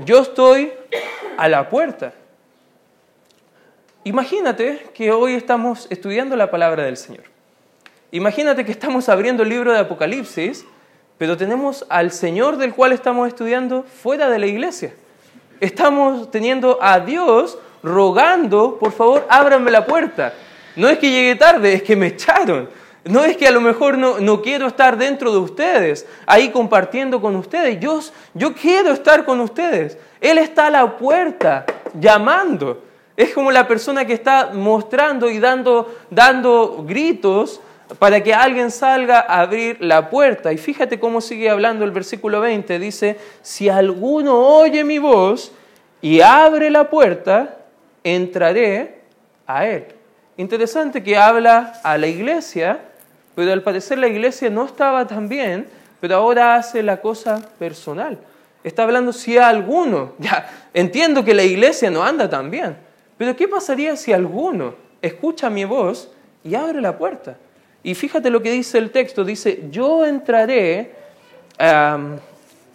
yo 0.05 0.19
estoy 0.19 0.71
a 1.35 1.49
la 1.49 1.67
puerta 1.67 2.13
Imagínate 4.09 4.87
que 4.95 5.11
hoy 5.11 5.35
estamos 5.35 5.85
estudiando 5.91 6.35
la 6.35 6.49
palabra 6.49 6.81
del 6.83 6.97
Señor. 6.97 7.25
Imagínate 8.09 8.65
que 8.65 8.71
estamos 8.71 9.07
abriendo 9.07 9.43
el 9.43 9.49
libro 9.49 9.71
de 9.71 9.77
Apocalipsis, 9.77 10.65
pero 11.19 11.37
tenemos 11.37 11.85
al 11.89 12.11
Señor 12.11 12.57
del 12.57 12.73
cual 12.73 12.91
estamos 12.91 13.27
estudiando 13.27 13.83
fuera 13.83 14.27
de 14.27 14.39
la 14.39 14.47
iglesia. 14.47 14.95
Estamos 15.59 16.31
teniendo 16.31 16.79
a 16.81 16.99
Dios 17.01 17.59
rogando, 17.83 18.79
por 18.79 18.93
favor, 18.93 19.27
ábranme 19.29 19.69
la 19.69 19.85
puerta. 19.85 20.33
No 20.75 20.89
es 20.89 20.97
que 20.97 21.11
llegue 21.11 21.35
tarde, 21.35 21.73
es 21.73 21.83
que 21.83 21.95
me 21.95 22.07
echaron. 22.07 22.67
No 23.03 23.23
es 23.23 23.37
que 23.37 23.47
a 23.47 23.51
lo 23.51 23.61
mejor 23.61 23.95
no, 23.95 24.19
no, 24.19 24.41
quiero 24.41 24.65
estar 24.65 24.97
dentro 24.97 25.31
de 25.31 25.37
ustedes, 25.37 26.07
ahí 26.25 26.49
compartiendo 26.49 27.21
con 27.21 27.35
ustedes. 27.35 27.79
Yo, 27.79 27.99
yo 28.33 28.55
quiero 28.55 28.91
estar 28.91 29.23
con 29.23 29.39
ustedes. 29.39 29.99
Él 30.19 30.39
está 30.39 30.65
a 30.65 30.71
la 30.71 30.97
puerta, 30.97 31.63
llamando. 31.93 32.88
Es 33.19 33.33
como 33.33 33.51
la 33.51 33.67
persona 33.67 34.05
que 34.05 34.13
está 34.13 34.51
mostrando 34.53 35.29
y 35.29 35.39
dando, 35.39 35.93
dando 36.09 36.85
gritos 36.87 37.59
para 37.99 38.23
que 38.23 38.33
alguien 38.33 38.71
salga 38.71 39.19
a 39.19 39.41
abrir 39.41 39.75
la 39.81 40.09
puerta. 40.09 40.53
Y 40.53 40.57
fíjate 40.57 41.01
cómo 41.01 41.19
sigue 41.19 41.49
hablando 41.49 41.83
el 41.83 41.91
versículo 41.91 42.39
20. 42.39 42.79
Dice, 42.79 43.17
si 43.41 43.67
alguno 43.67 44.39
oye 44.39 44.85
mi 44.85 44.99
voz 44.99 45.51
y 46.01 46.21
abre 46.21 46.69
la 46.69 46.89
puerta, 46.89 47.57
entraré 48.05 49.01
a 49.45 49.67
él. 49.67 49.87
Interesante 50.37 51.03
que 51.03 51.17
habla 51.17 51.73
a 51.83 51.97
la 51.97 52.07
iglesia, 52.07 52.79
pero 53.35 53.51
al 53.51 53.63
parecer 53.63 53.97
la 53.97 54.07
iglesia 54.07 54.49
no 54.49 54.65
estaba 54.65 55.05
tan 55.05 55.27
bien, 55.27 55.67
pero 55.99 56.15
ahora 56.15 56.55
hace 56.55 56.81
la 56.81 57.01
cosa 57.01 57.41
personal. 57.59 58.17
Está 58.63 58.83
hablando 58.83 59.11
si 59.11 59.37
alguno, 59.37 60.13
ya 60.19 60.49
entiendo 60.73 61.25
que 61.25 61.33
la 61.33 61.43
iglesia 61.43 61.91
no 61.91 62.01
anda 62.01 62.29
tan 62.29 62.49
bien, 62.49 62.87
pero 63.19 63.35
¿qué 63.35 63.49
pasaría 63.49 63.97
si 63.97 64.13
alguno 64.13 64.75
escucha 65.01 65.49
mi 65.49 65.65
voz 65.65 66.09
y 66.41 66.55
abre 66.55 66.79
la 66.79 66.97
puerta? 66.97 67.35
Y 67.83 67.93
fíjate 67.93 68.29
lo 68.29 68.41
que 68.41 68.49
dice 68.49 68.77
el 68.77 68.91
texto, 68.91 69.25
dice, 69.25 69.65
yo 69.69 70.05
entraré, 70.05 70.93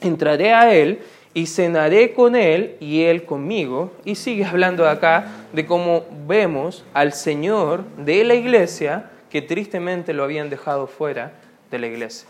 entraré 0.03 0.53
a 0.53 0.75
él 0.75 1.01
y 1.33 1.47
cenaré 1.47 2.13
con 2.13 2.37
él 2.37 2.77
y 2.79 3.05
él 3.05 3.25
conmigo. 3.25 3.93
Y 4.05 4.17
sigue 4.17 4.45
hablando 4.45 4.87
acá 4.87 5.29
de 5.55 5.65
cómo 5.65 6.05
vemos 6.27 6.85
al 6.93 7.15
Señor 7.15 7.83
de 7.97 8.23
la 8.25 8.35
iglesia 8.35 9.11
que 9.31 9.41
tristemente 9.41 10.13
lo 10.13 10.25
habían 10.25 10.51
dejado 10.51 10.87
fuera 10.87 11.33
de 11.71 11.79
la 11.79 11.87
iglesia. 11.87 12.29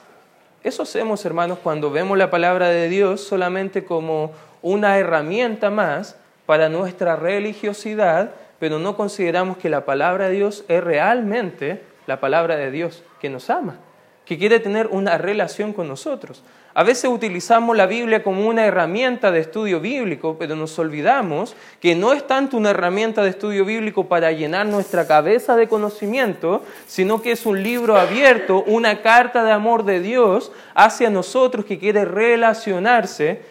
Eso 0.62 0.85
hacemos, 0.85 1.25
hermanos, 1.25 1.59
cuando 1.64 1.90
vemos 1.90 2.16
la 2.16 2.30
palabra 2.30 2.68
de 2.68 2.88
Dios 2.88 3.23
solamente 3.23 3.85
como 3.85 4.30
una 4.62 4.97
herramienta 4.99 5.68
más 5.68 6.16
para 6.47 6.69
nuestra 6.69 7.17
religiosidad, 7.17 8.33
pero 8.59 8.79
no 8.79 8.97
consideramos 8.97 9.57
que 9.57 9.69
la 9.69 9.85
palabra 9.85 10.29
de 10.29 10.35
Dios 10.37 10.65
es 10.69 10.83
realmente 10.83 11.83
la 12.07 12.21
palabra 12.21 12.57
de 12.57 12.71
Dios 12.71 13.03
que 13.21 13.31
nos 13.31 13.51
ama, 13.51 13.79
que 14.25 14.39
quiere 14.39 14.61
tener 14.61 14.89
una 14.89 15.19
relación 15.19 15.73
con 15.73 15.89
nosotros. 15.89 16.43
A 16.77 16.83
veces 16.83 17.09
utilizamos 17.09 17.77
la 17.77 17.87
Biblia 17.87 18.25
como 18.25 18.49
una 18.49 18.67
herramienta 18.67 19.31
de 19.31 19.39
estudio 19.39 19.79
bíblico, 19.79 20.37
pero 20.39 20.57
nos 20.57 20.77
olvidamos 20.81 21.55
que 21.81 21.95
no 21.95 22.13
es 22.13 22.27
tanto 22.27 22.57
una 22.57 22.71
herramienta 22.71 23.23
de 23.23 23.31
estudio 23.31 23.65
bíblico 23.65 24.09
para 24.09 24.33
llenar 24.33 24.67
nuestra 24.67 25.07
cabeza 25.07 25.55
de 25.55 25.69
conocimiento, 25.69 26.63
sino 26.89 27.23
que 27.23 27.31
es 27.31 27.47
un 27.47 27.63
libro 27.63 27.97
abierto, 27.97 28.65
una 28.67 29.03
carta 29.03 29.45
de 29.45 29.53
amor 29.53 29.85
de 29.85 30.01
Dios 30.01 30.51
hacia 30.75 31.11
nosotros 31.11 31.65
que 31.65 31.79
quiere 31.79 32.05
relacionarse 32.05 33.43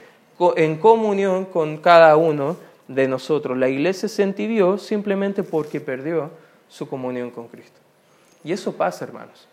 en 0.58 0.78
comunión 0.78 1.46
con 1.46 1.78
cada 1.78 2.18
uno 2.18 2.58
de 2.88 3.08
nosotros. 3.08 3.58
La 3.58 3.70
iglesia 3.70 4.10
se 4.10 4.24
entibió 4.24 4.78
simplemente 4.78 5.44
porque 5.44 5.80
perdió 5.80 6.32
su 6.68 6.88
comunión 6.88 7.32
con 7.32 7.48
Cristo. 7.48 7.80
Y 8.44 8.52
eso 8.52 8.74
pasa, 8.74 9.06
hermanos. 9.06 9.48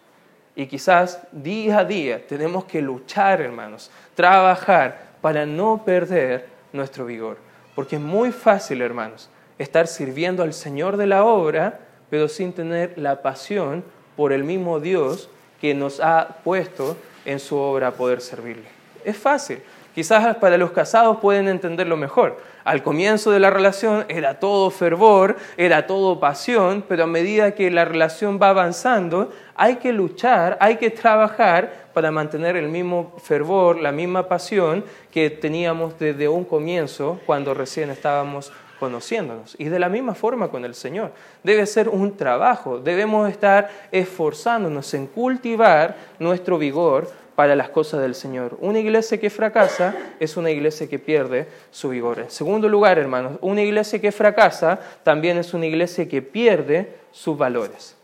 Y 0.56 0.66
quizás 0.66 1.20
día 1.32 1.78
a 1.78 1.84
día 1.84 2.26
tenemos 2.26 2.64
que 2.64 2.82
luchar, 2.82 3.40
hermanos, 3.40 3.90
trabajar 4.14 5.10
para 5.20 5.46
no 5.46 5.84
perder 5.84 6.49
nuestro 6.72 7.06
vigor. 7.06 7.38
Porque 7.75 7.96
es 7.96 8.02
muy 8.02 8.32
fácil, 8.32 8.82
hermanos, 8.82 9.28
estar 9.58 9.87
sirviendo 9.87 10.42
al 10.42 10.52
Señor 10.52 10.96
de 10.96 11.06
la 11.06 11.25
obra, 11.25 11.80
pero 12.10 12.28
sin 12.28 12.52
tener 12.52 12.99
la 12.99 13.22
pasión 13.22 13.84
por 14.16 14.32
el 14.32 14.44
mismo 14.44 14.80
Dios 14.80 15.30
que 15.60 15.75
nos 15.75 16.00
ha 16.00 16.38
puesto 16.42 16.96
en 17.25 17.38
su 17.38 17.56
obra 17.56 17.88
a 17.88 17.92
poder 17.92 18.20
servirle. 18.20 18.66
Es 19.04 19.16
fácil. 19.16 19.60
Quizás 19.94 20.37
para 20.37 20.56
los 20.56 20.70
casados 20.70 21.18
pueden 21.18 21.49
entenderlo 21.49 21.97
mejor. 21.97 22.38
Al 22.62 22.82
comienzo 22.82 23.30
de 23.30 23.40
la 23.40 23.50
relación 23.50 24.04
era 24.09 24.38
todo 24.38 24.70
fervor, 24.70 25.37
era 25.56 25.87
todo 25.87 26.20
pasión, 26.20 26.85
pero 26.87 27.04
a 27.04 27.06
medida 27.06 27.54
que 27.54 27.70
la 27.70 27.85
relación 27.85 28.38
va 28.40 28.50
avanzando, 28.50 29.30
hay 29.56 29.76
que 29.76 29.92
luchar, 29.92 30.56
hay 30.61 30.76
que 30.76 30.90
trabajar 30.90 31.88
para 31.92 32.11
mantener 32.11 32.56
el 32.56 32.68
mismo 32.68 33.14
fervor, 33.23 33.80
la 33.80 33.92
misma 33.92 34.28
pasión 34.28 34.85
que 35.11 35.30
teníamos 35.30 35.99
desde 35.99 36.28
un 36.28 36.44
comienzo 36.44 37.20
cuando 37.26 37.54
recién 37.54 37.90
estábamos 37.90 38.52
conociéndonos. 38.80 39.54
Y 39.59 39.64
de 39.64 39.78
la 39.78 39.88
misma 39.88 40.14
forma 40.14 40.49
con 40.49 40.64
el 40.64 40.75
Señor. 40.75 41.12
Debe 41.44 41.66
ser 41.66 41.88
un 41.88 42.16
trabajo. 42.16 42.78
Debemos 42.78 43.28
estar 43.30 43.68
esforzándonos 43.92 44.92
en 44.94 45.06
cultivar 45.06 45.97
nuestro 46.18 46.59
vigor 46.59 47.11
para 47.34 47.56
las 47.56 47.70
cosas 47.70 48.00
del 48.00 48.14
Señor. 48.14 48.58
Una 48.60 48.78
iglesia 48.78 49.18
que 49.18 49.30
fracasa 49.30 49.94
es 50.18 50.37
una 50.37 50.50
iglesia 50.50 50.88
que 50.88 50.99
pierde 50.99 51.46
su 51.70 51.90
vigor. 51.90 52.20
En 52.20 52.30
segundo 52.30 52.68
lugar, 52.68 52.99
hermanos, 52.99 53.38
una 53.40 53.62
iglesia 53.62 54.00
que 54.00 54.12
fracasa 54.12 54.78
también 55.02 55.38
es 55.38 55.54
una 55.54 55.66
iglesia 55.66 56.08
que 56.08 56.22
pierde 56.22 56.94
sus 57.12 57.37
valores. 57.37 57.96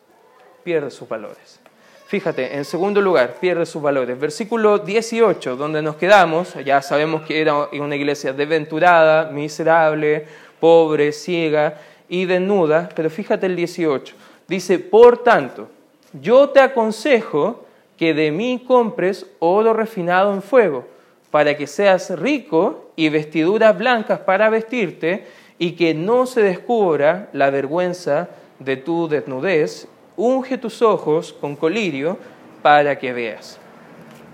Pierde 0.65 0.91
sus 0.91 1.09
valores. 1.09 1.61
Fíjate, 2.07 2.57
en 2.57 2.65
segundo 2.65 3.01
lugar, 3.01 3.35
pierde 3.41 3.67
sus 3.67 3.83
valores. 3.83 4.19
Versículo 4.19 4.79
18, 4.79 5.57
donde 5.57 5.83
nos 5.83 5.97
quedamos, 5.97 6.55
ya 6.65 6.81
sabemos 6.81 7.23
que 7.23 7.41
era 7.41 7.69
una 7.73 7.97
iglesia 7.97 8.33
desventurada, 8.33 9.31
miserable, 9.33 10.25
pobre, 10.61 11.11
ciega 11.11 11.81
y 12.09 12.25
desnuda, 12.25 12.89
pero 12.95 13.11
fíjate 13.11 13.47
el 13.47 13.57
18. 13.57 14.15
Dice, 14.47 14.79
por 14.79 15.25
tanto, 15.25 15.69
yo 16.13 16.51
te 16.51 16.61
aconsejo 16.61 17.66
que 17.97 18.15
de 18.15 18.31
mí 18.31 18.65
compres 18.67 19.27
oro 19.39 19.73
refinado 19.73 20.33
en 20.33 20.43
fuego, 20.43 20.87
para 21.31 21.57
que 21.57 21.67
seas 21.67 22.11
rico 22.19 22.91
y 22.97 23.09
vestiduras 23.09 23.77
blancas 23.77 24.21
para 24.21 24.51
vestirte, 24.51 25.27
y 25.59 25.73
que 25.73 25.95
no 25.95 26.27
se 26.27 26.43
descubra 26.43 27.29
la 27.33 27.51
vergüenza 27.51 28.29
de 28.59 28.77
tu 28.77 29.09
desnudez. 29.09 29.89
Unge 30.17 30.59
tus 30.59 30.83
ojos 30.83 31.33
con 31.33 31.57
colirio 31.57 32.19
para 32.63 32.99
que 32.99 33.13
veas. 33.13 33.59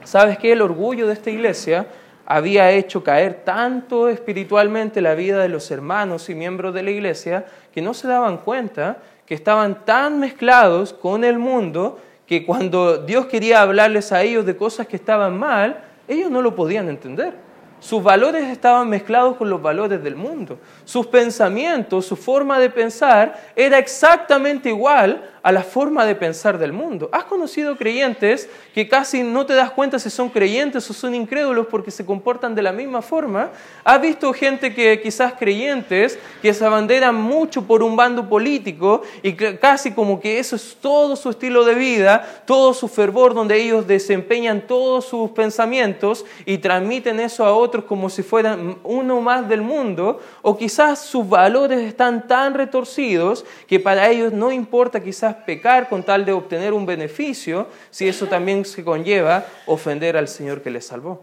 ¿Sabes 0.05 0.39
que 0.39 0.53
el 0.53 0.63
orgullo 0.63 1.07
de 1.07 1.13
esta 1.13 1.31
iglesia 1.31 1.87
había 2.27 2.71
hecho 2.71 3.03
caer 3.05 3.43
tanto 3.45 4.09
espiritualmente 4.09 5.01
la 5.01 5.15
vida 5.15 5.41
de 5.43 5.49
los 5.49 5.71
hermanos 5.71 6.29
y 6.29 6.35
miembros 6.35 6.73
de 6.75 6.83
la 6.83 6.91
iglesia 6.91 7.47
que 7.73 7.83
no 7.83 7.95
se 7.95 8.09
daban 8.09 8.39
cuenta 8.39 8.99
que 9.27 9.35
estaban 9.35 9.85
tan 9.85 10.19
mezclados 10.19 10.93
con 10.93 11.25
el 11.25 11.39
mundo 11.39 11.99
que 12.33 12.47
cuando 12.47 12.97
Dios 12.97 13.27
quería 13.27 13.61
hablarles 13.61 14.11
a 14.11 14.23
ellos 14.23 14.47
de 14.47 14.57
cosas 14.57 14.87
que 14.87 14.97
estaban 14.97 15.39
mal, 15.39 15.85
ellos 16.09 16.31
no 16.31 16.41
lo 16.41 16.55
podían 16.55 16.89
entender. 16.89 17.35
Sus 17.79 18.03
valores 18.03 18.45
estaban 18.45 18.89
mezclados 18.89 19.37
con 19.37 19.51
los 19.51 19.61
valores 19.61 20.03
del 20.03 20.17
mundo. 20.17 20.59
Sus 20.87 21.07
pensamientos, 21.09 22.07
su 22.07 22.17
forma 22.17 22.59
de 22.59 22.71
pensar 22.71 23.39
era 23.55 23.77
exactamente 23.77 24.71
igual 24.71 25.31
a 25.43 25.51
la 25.51 25.63
forma 25.63 26.07
de 26.07 26.15
pensar 26.15 26.59
del 26.59 26.73
mundo. 26.73 27.09
¿Has 27.13 27.25
conocido 27.25 27.77
creyentes 27.77 28.49
que 28.75 28.89
casi 28.89 29.23
no 29.23 29.45
te 29.45 29.55
das 29.55 29.73
cuenta 29.73 29.99
si 29.99 30.09
son 30.09 30.29
creyentes 30.29 30.89
o 30.89 30.95
son 30.95 31.15
incrédulos 31.15 31.67
porque 31.67 31.91
se 31.91 32.07
comportan 32.07 32.55
de 32.55 32.63
la 32.63 32.73
misma 32.73 33.03
forma? 33.03 33.51
¿Has 33.83 34.01
visto 34.01 34.33
gente 34.33 34.73
que 34.73 35.01
quizás 35.01 35.35
creyentes 35.35 36.19
que 36.41 36.55
se 36.55 36.65
abanderan 36.65 37.15
mucho 37.15 37.63
por 37.63 37.83
un 37.83 37.97
bando 37.97 38.29
político 38.29 39.03
y 39.23 39.33
casi 39.33 39.93
como 39.93 40.21
que 40.21 40.39
eso 40.39 40.55
es 40.57 40.77
todo 40.81 41.17
su 41.17 41.31
estilo 41.31 41.65
de 41.65 41.75
vida, 41.75 42.43
todo 42.47 42.73
su 42.73 42.87
fervor 42.87 43.35
donde 43.35 43.61
ellos 43.61 43.87
desempeñan 43.87 44.67
todos 44.67 45.07
sus 45.07 45.31
pensamientos 45.31 46.25
y 46.47 46.59
transmiten 46.59 47.19
eso 47.19 47.45
a 47.45 47.53
otros 47.53 47.85
como 47.85 48.09
si 48.11 48.23
fueran 48.23 48.77
uno 48.85 49.21
más 49.21 49.49
del 49.49 49.63
mundo? 49.63 50.21
O 50.43 50.57
quizás 50.57 51.01
sus 51.01 51.29
valores 51.29 51.81
están 51.81 52.29
tan 52.29 52.55
retorcidos 52.55 53.45
que 53.67 53.81
para 53.81 54.09
ellos 54.09 54.33
no 54.33 54.53
importa 54.53 55.03
quizás 55.03 55.32
pecar 55.35 55.89
con 55.89 56.03
tal 56.03 56.25
de 56.25 56.33
obtener 56.33 56.73
un 56.73 56.87
beneficio, 56.87 57.67
si 57.91 58.09
eso 58.09 58.27
también 58.27 58.65
se 58.65 58.85
conlleva 58.85 59.45
ofender 59.67 60.17
al 60.17 60.29
Señor 60.29 60.63
que 60.63 60.71
les 60.71 60.87
salvó. 60.87 61.23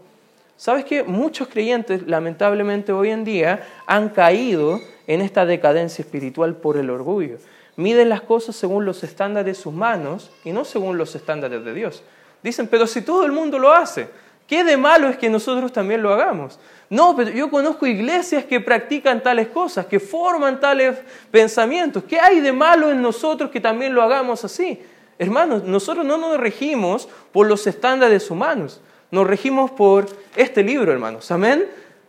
¿Sabes 0.56 0.84
qué? 0.84 1.02
Muchos 1.02 1.48
creyentes, 1.48 2.06
lamentablemente 2.06 2.92
hoy 2.92 3.10
en 3.10 3.24
día, 3.24 3.66
han 3.86 4.10
caído 4.10 4.78
en 5.06 5.22
esta 5.22 5.46
decadencia 5.46 6.02
espiritual 6.02 6.56
por 6.56 6.76
el 6.76 6.90
orgullo. 6.90 7.38
Miden 7.76 8.10
las 8.10 8.20
cosas 8.20 8.56
según 8.56 8.84
los 8.84 9.02
estándares 9.02 9.64
humanos 9.64 10.30
y 10.44 10.52
no 10.52 10.66
según 10.66 10.98
los 10.98 11.14
estándares 11.14 11.64
de 11.64 11.72
Dios. 11.72 12.02
Dicen, 12.42 12.68
pero 12.68 12.86
si 12.86 13.00
todo 13.00 13.24
el 13.24 13.32
mundo 13.32 13.58
lo 13.58 13.72
hace, 13.72 14.08
¿qué 14.46 14.62
de 14.62 14.76
malo 14.76 15.08
es 15.08 15.16
que 15.16 15.30
nosotros 15.30 15.72
también 15.72 16.02
lo 16.02 16.12
hagamos? 16.12 16.58
No, 16.90 17.14
pero 17.14 17.30
yo 17.30 17.48
conozco 17.48 17.86
iglesias 17.86 18.44
que 18.44 18.58
practican 18.60 19.22
tales 19.22 19.46
cosas, 19.46 19.86
que 19.86 20.00
forman 20.00 20.58
tales 20.58 20.98
pensamientos. 21.30 22.02
¿Qué 22.02 22.18
hay 22.18 22.40
de 22.40 22.52
malo 22.52 22.90
en 22.90 23.00
nosotros 23.00 23.48
que 23.50 23.60
también 23.60 23.94
lo 23.94 24.02
hagamos 24.02 24.44
así? 24.44 24.82
Hermanos, 25.16 25.62
nosotros 25.62 26.04
no 26.04 26.18
nos 26.18 26.36
regimos 26.38 27.08
por 27.30 27.46
los 27.46 27.64
estándares 27.68 28.28
humanos, 28.28 28.80
nos 29.12 29.24
regimos 29.24 29.70
por 29.70 30.08
este 30.34 30.64
libro, 30.64 30.90
hermanos. 30.90 31.30
Amén. 31.30 31.68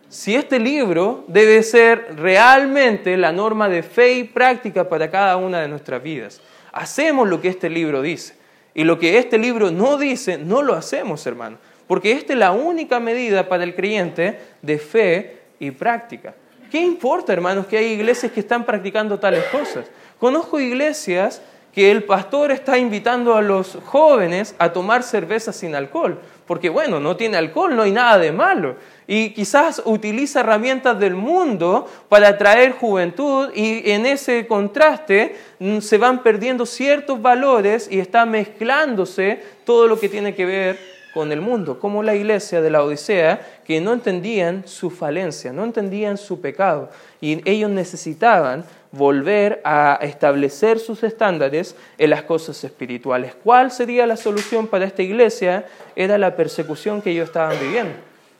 Si 0.09 0.33
este 0.33 0.59
libro 0.59 1.25
debe 1.27 1.61
ser 1.61 2.15
realmente 2.17 3.15
la 3.17 3.31
norma 3.31 3.69
de 3.69 3.83
fe 3.83 4.13
y 4.13 4.23
práctica 4.23 4.89
para 4.89 5.11
cada 5.11 5.37
una 5.37 5.61
de 5.61 5.67
nuestras 5.67 6.01
vidas. 6.01 6.41
Hacemos 6.73 7.29
lo 7.29 7.39
que 7.39 7.49
este 7.49 7.69
libro 7.69 8.01
dice. 8.01 8.35
Y 8.73 8.83
lo 8.83 8.97
que 8.97 9.19
este 9.19 9.37
libro 9.37 9.69
no 9.69 9.97
dice, 9.97 10.39
no 10.39 10.63
lo 10.63 10.73
hacemos, 10.73 11.25
hermanos 11.27 11.59
porque 11.91 12.13
esta 12.13 12.31
es 12.31 12.39
la 12.39 12.53
única 12.53 13.01
medida 13.01 13.49
para 13.49 13.65
el 13.65 13.75
creyente 13.75 14.39
de 14.61 14.77
fe 14.77 15.39
y 15.59 15.71
práctica. 15.71 16.33
¿Qué 16.71 16.79
importa, 16.79 17.33
hermanos, 17.33 17.67
que 17.67 17.77
hay 17.77 17.87
iglesias 17.87 18.31
que 18.31 18.39
están 18.39 18.65
practicando 18.65 19.19
tales 19.19 19.43
cosas? 19.51 19.87
Conozco 20.17 20.57
iglesias 20.61 21.41
que 21.73 21.91
el 21.91 22.05
pastor 22.05 22.53
está 22.53 22.77
invitando 22.77 23.35
a 23.35 23.41
los 23.41 23.77
jóvenes 23.83 24.55
a 24.57 24.71
tomar 24.71 25.03
cerveza 25.03 25.51
sin 25.51 25.75
alcohol, 25.75 26.17
porque 26.47 26.69
bueno, 26.69 27.01
no 27.01 27.17
tiene 27.17 27.35
alcohol, 27.35 27.75
no 27.75 27.81
hay 27.81 27.91
nada 27.91 28.17
de 28.19 28.31
malo. 28.31 28.77
Y 29.05 29.31
quizás 29.31 29.81
utiliza 29.83 30.39
herramientas 30.39 30.97
del 30.97 31.15
mundo 31.15 31.89
para 32.07 32.29
atraer 32.29 32.71
juventud 32.71 33.49
y 33.53 33.91
en 33.91 34.05
ese 34.05 34.47
contraste 34.47 35.35
mm, 35.59 35.79
se 35.79 35.97
van 35.97 36.23
perdiendo 36.23 36.65
ciertos 36.65 37.21
valores 37.21 37.89
y 37.91 37.99
está 37.99 38.25
mezclándose 38.25 39.43
todo 39.65 39.89
lo 39.89 39.99
que 39.99 40.07
tiene 40.07 40.33
que 40.33 40.45
ver 40.45 40.90
con 41.13 41.31
el 41.31 41.41
mundo, 41.41 41.79
como 41.79 42.03
la 42.03 42.15
iglesia 42.15 42.61
de 42.61 42.69
la 42.69 42.83
Odisea, 42.83 43.41
que 43.65 43.81
no 43.81 43.93
entendían 43.93 44.67
su 44.67 44.89
falencia, 44.89 45.51
no 45.51 45.63
entendían 45.63 46.17
su 46.17 46.39
pecado, 46.39 46.89
y 47.19 47.41
ellos 47.49 47.69
necesitaban 47.69 48.63
volver 48.91 49.61
a 49.63 49.99
establecer 50.01 50.79
sus 50.79 51.03
estándares 51.03 51.75
en 51.97 52.09
las 52.09 52.23
cosas 52.23 52.63
espirituales. 52.63 53.35
¿Cuál 53.43 53.71
sería 53.71 54.05
la 54.05 54.17
solución 54.17 54.67
para 54.67 54.85
esta 54.85 55.01
iglesia? 55.01 55.65
Era 55.95 56.17
la 56.17 56.35
persecución 56.35 57.01
que 57.01 57.11
ellos 57.11 57.29
estaban 57.29 57.57
viviendo. 57.59 57.93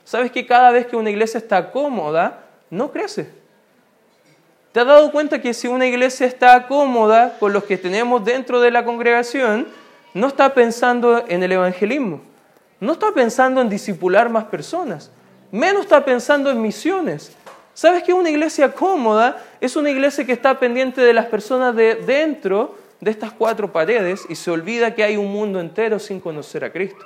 ¿Sabes 0.04 0.30
que 0.30 0.46
cada 0.46 0.70
vez 0.70 0.86
que 0.86 0.96
una 0.96 1.10
iglesia 1.10 1.38
está 1.38 1.70
cómoda, 1.70 2.44
no 2.70 2.90
crece? 2.90 3.28
¿Te 4.72 4.80
has 4.80 4.86
dado 4.86 5.12
cuenta 5.12 5.40
que 5.40 5.52
si 5.52 5.68
una 5.68 5.86
iglesia 5.86 6.26
está 6.26 6.66
cómoda 6.66 7.36
con 7.38 7.52
los 7.52 7.64
que 7.64 7.76
tenemos 7.76 8.24
dentro 8.24 8.60
de 8.60 8.70
la 8.70 8.84
congregación, 8.84 9.68
no 10.14 10.28
está 10.28 10.54
pensando 10.54 11.24
en 11.28 11.42
el 11.42 11.52
evangelismo? 11.52 12.31
No 12.82 12.94
está 12.94 13.12
pensando 13.12 13.60
en 13.60 13.68
disipular 13.68 14.28
más 14.28 14.46
personas, 14.46 15.12
menos 15.52 15.82
está 15.82 16.04
pensando 16.04 16.50
en 16.50 16.60
misiones. 16.60 17.30
¿Sabes 17.74 18.02
que 18.02 18.12
una 18.12 18.28
iglesia 18.28 18.72
cómoda 18.72 19.36
es 19.60 19.76
una 19.76 19.88
iglesia 19.88 20.26
que 20.26 20.32
está 20.32 20.58
pendiente 20.58 21.00
de 21.00 21.12
las 21.12 21.26
personas 21.26 21.76
de 21.76 21.94
dentro 21.94 22.74
de 23.00 23.12
estas 23.12 23.30
cuatro 23.30 23.70
paredes 23.70 24.26
y 24.28 24.34
se 24.34 24.50
olvida 24.50 24.96
que 24.96 25.04
hay 25.04 25.16
un 25.16 25.30
mundo 25.32 25.60
entero 25.60 26.00
sin 26.00 26.18
conocer 26.18 26.64
a 26.64 26.72
Cristo? 26.72 26.98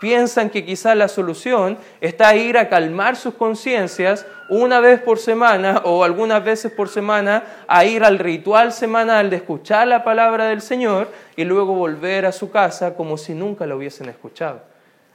Piensan 0.00 0.48
que 0.48 0.64
quizás 0.64 0.96
la 0.96 1.08
solución 1.08 1.76
está 2.00 2.34
ir 2.34 2.56
a 2.56 2.70
calmar 2.70 3.14
sus 3.14 3.34
conciencias 3.34 4.24
una 4.48 4.80
vez 4.80 4.98
por 4.98 5.18
semana 5.18 5.82
o 5.84 6.04
algunas 6.04 6.42
veces 6.42 6.72
por 6.72 6.88
semana 6.88 7.44
a 7.68 7.84
ir 7.84 8.02
al 8.02 8.18
ritual 8.18 8.72
semanal 8.72 9.28
de 9.28 9.36
escuchar 9.36 9.88
la 9.88 10.04
palabra 10.04 10.46
del 10.46 10.62
Señor 10.62 11.08
y 11.36 11.44
luego 11.44 11.74
volver 11.74 12.24
a 12.24 12.32
su 12.32 12.50
casa 12.50 12.94
como 12.94 13.18
si 13.18 13.34
nunca 13.34 13.66
la 13.66 13.76
hubiesen 13.76 14.08
escuchado. 14.08 14.71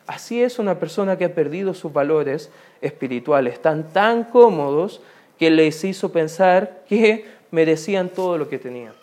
Así 0.08 0.42
es 0.42 0.58
una 0.58 0.80
persona 0.80 1.18
que 1.18 1.26
ha 1.26 1.36
perdido 1.36 1.74
sus 1.74 1.92
valores 1.92 2.50
espirituales. 2.82 3.54
Están 3.54 3.90
tan 3.92 4.24
cómodos 4.24 5.02
que 5.38 5.52
les 5.52 5.84
hizo 5.84 6.12
pensar 6.12 6.84
que 6.88 7.26
merecían 7.52 8.10
todo 8.10 8.38
lo 8.38 8.48
que 8.48 8.58
tenían. 8.58 8.94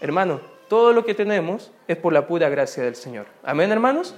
Hermanos, 0.00 0.40
todo 0.68 0.92
lo 0.92 1.04
que 1.04 1.14
tenemos 1.14 1.70
es 1.86 1.96
por 1.98 2.12
la 2.12 2.26
pura 2.26 2.48
gracia 2.48 2.82
del 2.82 2.96
Señor. 2.96 3.26
Amén, 3.42 3.70
hermanos. 3.70 4.14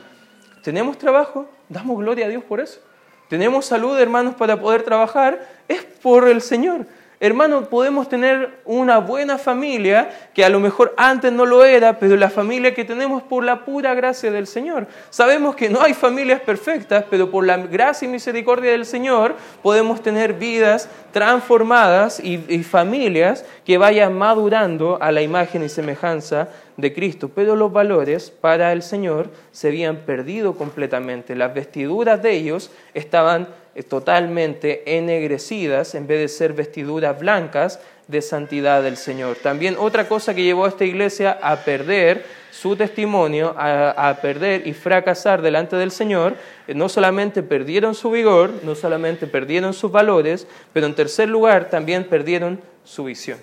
Tenemos 0.63 0.99
trabajo, 0.99 1.47
damos 1.69 1.99
gloria 1.99 2.27
a 2.27 2.29
Dios 2.29 2.45
por 2.45 2.61
eso. 2.61 2.81
Tenemos 3.29 3.67
salud, 3.67 3.99
hermanos, 3.99 4.37
para 4.37 4.61
poder 4.61 4.83
trabajar, 4.83 5.49
es 5.67 5.83
por 5.83 6.29
el 6.29 6.41
Señor. 6.41 6.87
Hermano, 7.19 7.63
podemos 7.71 8.11
tener 8.11 8.61
una 8.67 8.99
buena 8.99 9.39
familia 9.39 10.11
que 10.35 10.45
a 10.45 10.51
lo 10.51 10.61
mejor 10.61 10.93
antes 10.99 11.33
no 11.33 11.47
lo 11.47 11.65
era, 11.65 11.99
pero 11.99 12.15
la 12.15 12.29
familia 12.29 12.75
que 12.75 12.85
tenemos 12.85 13.23
por 13.23 13.43
la 13.43 13.65
pura 13.65 13.95
gracia 13.95 14.31
del 14.31 14.47
Señor. 14.47 14.87
Sabemos 15.09 15.57
que 15.57 15.71
no 15.71 15.81
hay 15.81 15.95
familias 15.95 16.43
perfectas, 16.43 17.07
pero 17.09 17.31
por 17.31 17.47
la 17.47 17.57
gracia 17.57 18.07
y 18.07 18.11
misericordia 18.11 18.73
del 18.73 18.85
Señor 18.85 19.35
podemos 19.63 20.03
tener 20.03 20.35
vidas 20.35 20.91
transformadas 21.13 22.21
y, 22.23 22.37
familias 22.65 23.47
que 23.65 23.79
vayan 23.79 24.13
madurando 24.13 24.99
a 25.01 25.11
la 25.11 25.23
imagen 25.23 25.63
y 25.63 25.71
semejanza 25.71 26.49
de 26.77 26.93
Cristo. 26.93 27.31
Pero 27.35 27.57
los 27.57 27.73
valores 27.73 28.31
para 28.31 28.73
el 28.73 28.83
Señor 28.83 29.31
se 29.53 29.69
habían 29.69 29.97
perdido 30.01 30.55
completamente. 30.55 31.35
Las 31.35 31.55
vestiduras 31.55 32.23
de 32.23 32.33
ellos 32.33 32.71
estaban 32.93 33.49
totalmente 33.83 34.97
ennegrecidas, 34.97 35.95
en 35.95 36.07
vez 36.07 36.21
de 36.21 36.29
ser 36.29 36.53
vestiduras 36.53 37.19
blancas, 37.19 37.81
de 38.09 38.23
santidad 38.23 38.83
del 38.83 38.97
Señor. 38.97 39.37
También 39.43 39.77
otra 39.79 40.07
cosa 40.07 40.35
que 40.35 40.45
llevó 40.45 40.65
a 40.65 40.69
esta 40.69 40.85
iglesia 40.85 41.39
a 41.43 41.57
perder 41.57 42.25
su 42.53 42.77
testimonio, 42.77 43.55
a, 43.59 44.17
perder 44.23 44.67
y 44.67 44.73
fracasar 44.73 45.43
delante 45.43 45.77
del 45.77 45.91
Señor, 45.91 46.37
eh, 46.67 46.75
no 46.75 46.89
solamente 46.89 47.43
perdieron 47.43 47.95
su 47.95 48.11
vigor, 48.11 48.51
no 48.62 48.75
solamente 48.75 49.27
perdieron 49.27 49.75
sus 49.75 49.93
valores, 49.93 50.47
pero 50.73 50.87
en 50.87 50.95
tercer 50.95 51.29
lugar 51.29 51.69
también 51.69 52.05
perdieron 52.05 52.61
su 52.85 53.05
visión. 53.05 53.39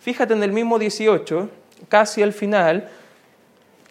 Fíjate 0.00 0.34
en 0.34 0.42
el 0.42 0.52
mismo 0.52 0.78
18, 0.78 1.48
casi 1.88 2.22
al 2.22 2.32
final, 2.32 2.88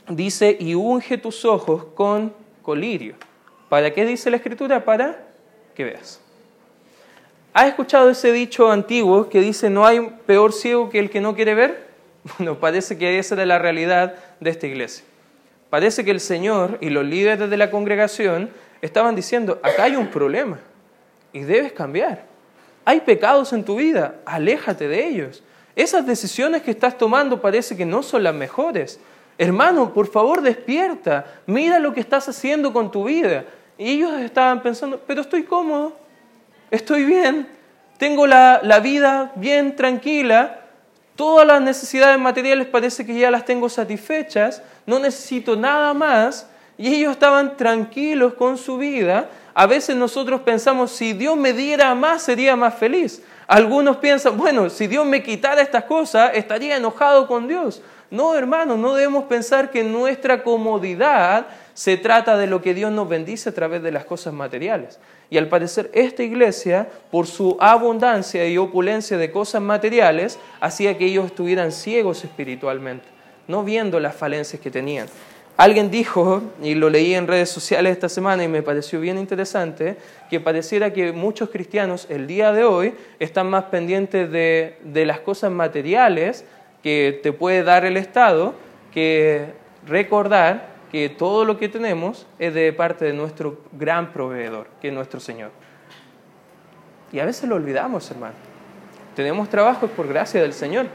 dice, 0.10 0.56
y 0.60 0.76
unge 0.76 1.18
tus 1.18 1.46
ojos 1.46 1.86
con 1.96 2.34
colirio. 2.62 3.16
¿Para 3.70 3.92
qué 3.94 4.06
dice 4.06 4.30
la 4.30 4.38
escritura? 4.38 4.86
Para 4.86 5.27
que 5.78 5.84
veas. 5.84 6.20
¿Has 7.54 7.68
escuchado 7.68 8.10
ese 8.10 8.32
dicho 8.32 8.72
antiguo 8.72 9.30
que 9.30 9.40
dice 9.40 9.70
no 9.70 9.86
hay 9.86 10.00
peor 10.26 10.52
ciego 10.52 10.90
que 10.90 10.98
el 10.98 11.12
que 11.12 11.22
no 11.22 11.36
quiere 11.36 11.54
ver? 11.54 11.88
Bueno, 12.38 12.60
parece 12.60 12.98
que 12.98 13.20
esa 13.20 13.36
era 13.36 13.46
la 13.46 13.58
realidad 13.58 14.16
de 14.42 14.50
esta 14.50 14.68
iglesia. 14.68 15.06
Parece 15.70 16.04
que 16.04 16.12
el 16.12 16.20
Señor 16.20 16.78
y 16.82 16.90
los 16.90 17.06
líderes 17.06 17.50
de 17.50 17.56
la 17.56 17.72
congregación 17.72 18.50
estaban 18.82 19.16
diciendo, 19.16 19.62
acá 19.64 19.84
hay 19.84 19.96
un 19.96 20.08
problema 20.08 20.60
y 21.32 21.42
debes 21.42 21.72
cambiar. 21.72 22.26
Hay 22.84 23.02
pecados 23.02 23.54
en 23.54 23.64
tu 23.64 23.78
vida, 23.78 24.16
aléjate 24.26 24.90
de 24.90 25.08
ellos. 25.08 25.44
Esas 25.76 26.06
decisiones 26.06 26.64
que 26.64 26.72
estás 26.72 26.98
tomando 26.98 27.40
parece 27.40 27.78
que 27.78 27.86
no 27.86 28.04
son 28.04 28.24
las 28.24 28.34
mejores. 28.34 29.00
Hermano, 29.38 29.94
por 29.94 30.08
favor 30.08 30.42
despierta, 30.42 31.26
mira 31.46 31.80
lo 31.80 31.94
que 31.94 32.00
estás 32.02 32.28
haciendo 32.28 32.74
con 32.74 32.92
tu 32.92 33.06
vida. 33.06 33.46
Y 33.78 33.92
ellos 33.92 34.14
estaban 34.22 34.62
pensando, 34.62 35.02
pero 35.06 35.22
estoy 35.22 35.44
cómodo, 35.44 35.94
estoy 36.72 37.06
bien, 37.06 37.48
tengo 37.98 38.26
la, 38.26 38.60
la 38.64 38.80
vida 38.80 39.32
bien 39.36 39.76
tranquila, 39.76 40.62
todas 41.16 41.46
las 41.46 41.62
necesidades 41.62 42.20
materiales 42.20 42.68
parece 42.68 43.06
que 43.06 43.18
ya 43.18 43.30
las 43.30 43.46
tengo 43.46 43.70
satisfechas, 43.70 44.62
no 44.86 45.00
necesito 45.00 45.56
nada 45.56 45.94
más. 45.94 46.48
Y 46.78 46.94
ellos 46.94 47.12
estaban 47.12 47.58
tranquilos 47.58 48.36
con 48.36 48.58
su 48.58 48.78
vida. 48.78 49.30
A 49.56 49.66
veces 49.66 49.96
nosotros 49.96 50.42
pensamos, 50.42 50.92
si 50.92 51.14
Dios 51.14 51.36
me 51.36 51.52
diera 51.52 51.94
más, 51.96 52.22
sería 52.22 52.56
más 52.56 52.76
feliz. 52.76 53.24
Algunos 53.48 53.98
piensan, 53.98 54.38
bueno, 54.38 54.70
si 54.70 54.86
Dios 54.86 55.06
me 55.06 55.24
quitara 55.24 55.62
estas 55.62 55.86
cosas, 55.86 56.32
estaría 56.36 56.78
enojado 56.78 57.28
con 57.28 57.48
Dios. 57.48 57.82
No, 58.10 58.36
hermano, 58.36 58.78
no 58.78 58.96
debemos 58.96 59.26
pensar 59.26 59.70
que 59.70 59.84
nuestra 59.84 60.44
comodidad 60.44 61.48
se 61.74 61.98
trata 61.98 62.38
de 62.38 62.48
lo 62.48 62.62
que 62.62 62.74
Dios 62.74 62.92
nos 62.92 63.10
bendice 63.10 63.50
a 63.50 63.54
través 63.54 63.84
de 63.84 63.92
las 63.92 64.06
cosas 64.06 64.34
materiales. 64.34 65.00
Y 65.30 65.38
al 65.38 65.50
parecer 65.50 65.92
esta 65.94 66.24
iglesia, 66.24 66.88
por 67.12 67.28
su 67.28 67.58
abundancia 67.60 68.48
y 68.48 68.58
opulencia 68.58 69.18
de 69.18 69.30
cosas 69.30 69.62
materiales, 69.62 70.40
hacía 70.62 70.98
que 70.98 71.06
ellos 71.06 71.26
estuvieran 71.26 71.74
ciegos 71.74 72.24
espiritualmente, 72.24 73.06
no 73.48 73.64
viendo 73.64 74.00
las 74.00 74.16
falencias 74.16 74.62
que 74.62 74.72
tenían. 74.72 75.08
Alguien 75.58 75.90
dijo, 75.90 76.44
y 76.62 76.76
lo 76.76 76.90
leí 76.90 77.16
en 77.16 77.28
redes 77.28 77.50
sociales 77.50 77.92
esta 77.92 78.10
semana 78.10 78.44
y 78.44 78.48
me 78.48 78.62
pareció 78.62 79.02
bien 79.02 79.18
interesante, 79.18 79.98
que 80.30 80.40
pareciera 80.40 80.94
que 80.94 81.12
muchos 81.12 81.50
cristianos 81.50 82.06
el 82.10 82.28
día 82.28 82.54
de 82.54 82.64
hoy 82.64 82.94
están 83.20 83.50
más 83.50 83.66
pendientes 83.66 84.32
de, 84.32 84.78
de 84.84 85.06
las 85.08 85.20
cosas 85.20 85.52
materiales 85.52 86.46
que 86.88 87.20
te 87.22 87.34
puede 87.34 87.64
dar 87.64 87.84
el 87.84 87.98
Estado 87.98 88.56
que 88.94 89.52
recordar 89.86 90.70
que 90.90 91.10
todo 91.10 91.44
lo 91.44 91.58
que 91.58 91.68
tenemos 91.68 92.26
es 92.40 92.54
de 92.54 92.72
parte 92.72 93.04
de 93.04 93.12
nuestro 93.12 93.60
gran 93.74 94.14
proveedor, 94.14 94.70
que 94.80 94.88
es 94.88 94.94
nuestro 94.94 95.20
Señor. 95.20 95.52
Y 97.12 97.20
a 97.20 97.26
veces 97.26 97.50
lo 97.50 97.56
olvidamos, 97.56 98.10
hermano. 98.10 98.36
Tenemos 99.18 99.50
trabajos 99.50 99.92
por 99.92 100.08
gracia 100.08 100.42
del 100.42 100.54
Señor. 100.54 100.86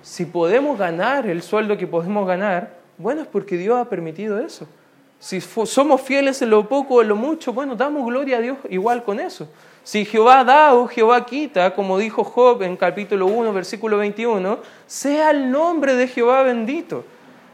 Si 0.00 0.24
podemos 0.24 0.78
ganar 0.78 1.26
el 1.26 1.42
sueldo 1.42 1.76
que 1.76 1.86
podemos 1.86 2.26
ganar, 2.26 2.78
bueno, 2.96 3.20
es 3.20 3.26
porque 3.26 3.58
Dios 3.58 3.78
ha 3.78 3.90
permitido 3.90 4.40
eso. 4.40 4.66
Si 5.18 5.42
somos 5.42 6.00
fieles 6.00 6.40
en 6.40 6.48
lo 6.48 6.66
poco 6.66 6.94
o 6.94 7.02
en 7.02 7.08
lo 7.08 7.16
mucho, 7.16 7.52
bueno, 7.52 7.76
damos 7.76 8.06
gloria 8.06 8.38
a 8.38 8.40
Dios 8.40 8.56
igual 8.70 9.04
con 9.04 9.20
eso. 9.20 9.50
Si 9.82 10.04
Jehová 10.04 10.44
da 10.44 10.74
o 10.74 10.86
Jehová 10.86 11.24
quita, 11.24 11.74
como 11.74 11.98
dijo 11.98 12.22
Job 12.22 12.62
en 12.62 12.76
capítulo 12.76 13.26
1, 13.26 13.52
versículo 13.52 13.96
21, 13.96 14.58
sea 14.86 15.30
el 15.30 15.50
nombre 15.50 15.94
de 15.94 16.06
Jehová 16.06 16.42
bendito. 16.42 17.04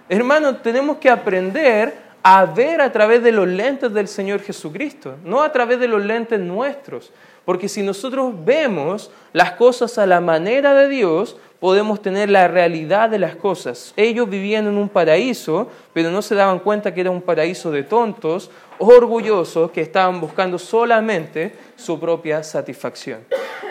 Hermano, 0.08 0.56
tenemos 0.56 0.98
que 0.98 1.08
aprender 1.08 2.06
a 2.22 2.44
ver 2.44 2.80
a 2.80 2.90
través 2.90 3.22
de 3.22 3.30
los 3.30 3.46
lentes 3.46 3.92
del 3.92 4.08
Señor 4.08 4.40
Jesucristo, 4.40 5.16
no 5.24 5.42
a 5.42 5.52
través 5.52 5.78
de 5.78 5.86
los 5.86 6.04
lentes 6.04 6.40
nuestros. 6.40 7.12
Porque 7.46 7.68
si 7.68 7.82
nosotros 7.82 8.34
vemos 8.44 9.10
las 9.32 9.52
cosas 9.52 9.96
a 9.96 10.04
la 10.04 10.20
manera 10.20 10.74
de 10.74 10.88
Dios, 10.88 11.36
podemos 11.60 12.02
tener 12.02 12.28
la 12.28 12.48
realidad 12.48 13.08
de 13.08 13.20
las 13.20 13.36
cosas. 13.36 13.94
Ellos 13.96 14.28
vivían 14.28 14.66
en 14.66 14.76
un 14.76 14.88
paraíso, 14.88 15.68
pero 15.94 16.10
no 16.10 16.22
se 16.22 16.34
daban 16.34 16.58
cuenta 16.58 16.92
que 16.92 17.00
era 17.00 17.10
un 17.10 17.22
paraíso 17.22 17.70
de 17.70 17.84
tontos, 17.84 18.50
orgullosos, 18.78 19.70
que 19.70 19.80
estaban 19.80 20.20
buscando 20.20 20.58
solamente 20.58 21.54
su 21.76 21.98
propia 21.98 22.42
satisfacción. 22.42 23.20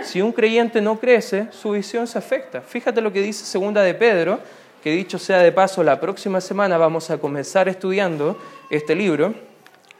Si 0.03 0.21
un 0.21 0.31
creyente 0.31 0.81
no 0.81 0.97
crece, 0.97 1.47
su 1.51 1.71
visión 1.71 2.07
se 2.07 2.17
afecta. 2.17 2.61
Fíjate 2.61 3.01
lo 3.01 3.11
que 3.11 3.21
dice 3.21 3.43
segunda 3.43 3.81
de 3.81 3.93
Pedro, 3.93 4.39
que 4.81 4.91
dicho 4.91 5.19
sea 5.19 5.39
de 5.39 5.51
paso, 5.51 5.83
la 5.83 5.99
próxima 5.99 6.39
semana 6.39 6.77
vamos 6.77 7.09
a 7.09 7.17
comenzar 7.17 7.67
estudiando 7.67 8.37
este 8.69 8.95
libro, 8.95 9.33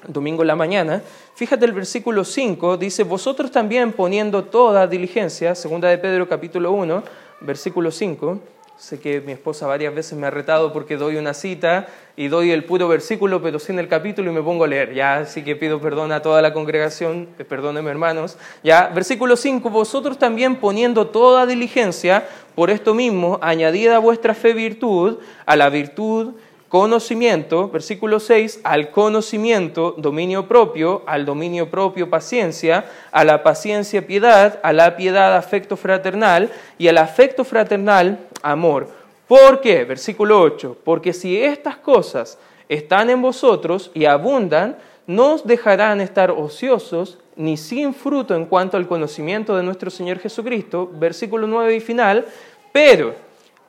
domingo 0.08 0.44
en 0.44 0.48
la 0.48 0.56
mañana. 0.56 1.02
Fíjate 1.36 1.66
el 1.66 1.74
versículo 1.74 2.24
5, 2.24 2.78
dice, 2.78 3.04
vosotros 3.04 3.52
también 3.52 3.92
poniendo 3.94 4.46
toda 4.46 4.88
diligencia, 4.88 5.56
segunda 5.56 5.90
de 5.90 5.98
Pedro 5.98 6.28
capítulo 6.28 6.72
1, 6.72 7.04
versículo 7.42 7.92
5, 7.92 8.40
sé 8.78 9.00
que 9.00 9.22
mi 9.22 9.32
esposa 9.32 9.68
varias 9.68 9.96
veces 9.96 10.18
me 10.18 10.28
ha 10.28 10.32
retado 10.32 10.74
porque 10.74 10.98
doy 10.98 11.16
una 11.16 11.34
cita 11.34 11.88
y 12.18 12.28
doy 12.28 12.52
el 12.52 12.66
puro 12.66 12.90
versículo 12.90 13.42
pero 13.42 13.58
sin 13.58 13.80
el 13.80 13.88
capítulo 13.88 14.32
y 14.32 14.34
me 14.34 14.42
pongo 14.42 14.66
a 14.66 14.68
leer, 14.68 14.94
ya, 14.94 15.18
así 15.18 15.44
que 15.44 15.56
pido 15.56 15.80
perdón 15.80 16.12
a 16.12 16.22
toda 16.22 16.42
la 16.42 16.54
congregación, 16.54 17.30
eh, 17.40 17.46
perdónenme 17.46 17.92
hermanos, 17.92 18.38
ya, 18.64 18.92
versículo 18.94 19.36
5, 19.36 19.70
vosotros 19.70 20.18
también 20.18 20.58
poniendo 20.58 21.08
toda 21.08 21.46
diligencia, 21.46 22.28
por 22.56 22.70
esto 22.70 22.94
mismo, 22.94 23.38
añadida 23.42 23.98
a 23.98 24.00
vuestra 24.00 24.34
fe 24.34 24.54
virtud, 24.54 25.18
a 25.46 25.56
la 25.56 25.70
virtud 25.70 26.34
conocimiento, 26.76 27.70
versículo 27.70 28.20
6, 28.20 28.60
al 28.66 28.92
conocimiento, 28.92 29.96
dominio 29.98 30.46
propio, 30.46 31.04
al 31.06 31.24
dominio 31.24 31.70
propio, 31.70 32.10
paciencia, 32.10 32.84
a 33.14 33.24
la 33.24 33.44
paciencia, 33.44 34.06
piedad, 34.06 34.60
a 34.62 34.74
la 34.74 34.98
piedad, 34.98 35.38
afecto 35.38 35.78
fraternal, 35.78 36.52
y 36.78 36.90
al 36.90 36.98
afecto 36.98 37.46
fraternal, 37.46 38.20
amor. 38.42 38.90
¿Por 39.26 39.62
qué? 39.62 39.86
Versículo 39.86 40.42
8, 40.42 40.80
porque 40.84 41.14
si 41.14 41.42
estas 41.42 41.78
cosas 41.78 42.38
están 42.68 43.10
en 43.10 43.22
vosotros 43.22 43.90
y 43.94 44.04
abundan, 44.04 44.76
no 45.08 45.36
os 45.36 45.48
dejarán 45.48 46.02
estar 46.02 46.30
ociosos 46.30 47.20
ni 47.38 47.56
sin 47.56 47.94
fruto 47.94 48.36
en 48.36 48.48
cuanto 48.48 48.76
al 48.76 48.86
conocimiento 48.86 49.56
de 49.56 49.64
nuestro 49.64 49.90
Señor 49.90 50.20
Jesucristo, 50.20 50.92
versículo 50.94 51.48
9 51.48 51.74
y 51.74 51.80
final, 51.80 52.26
pero 52.74 53.16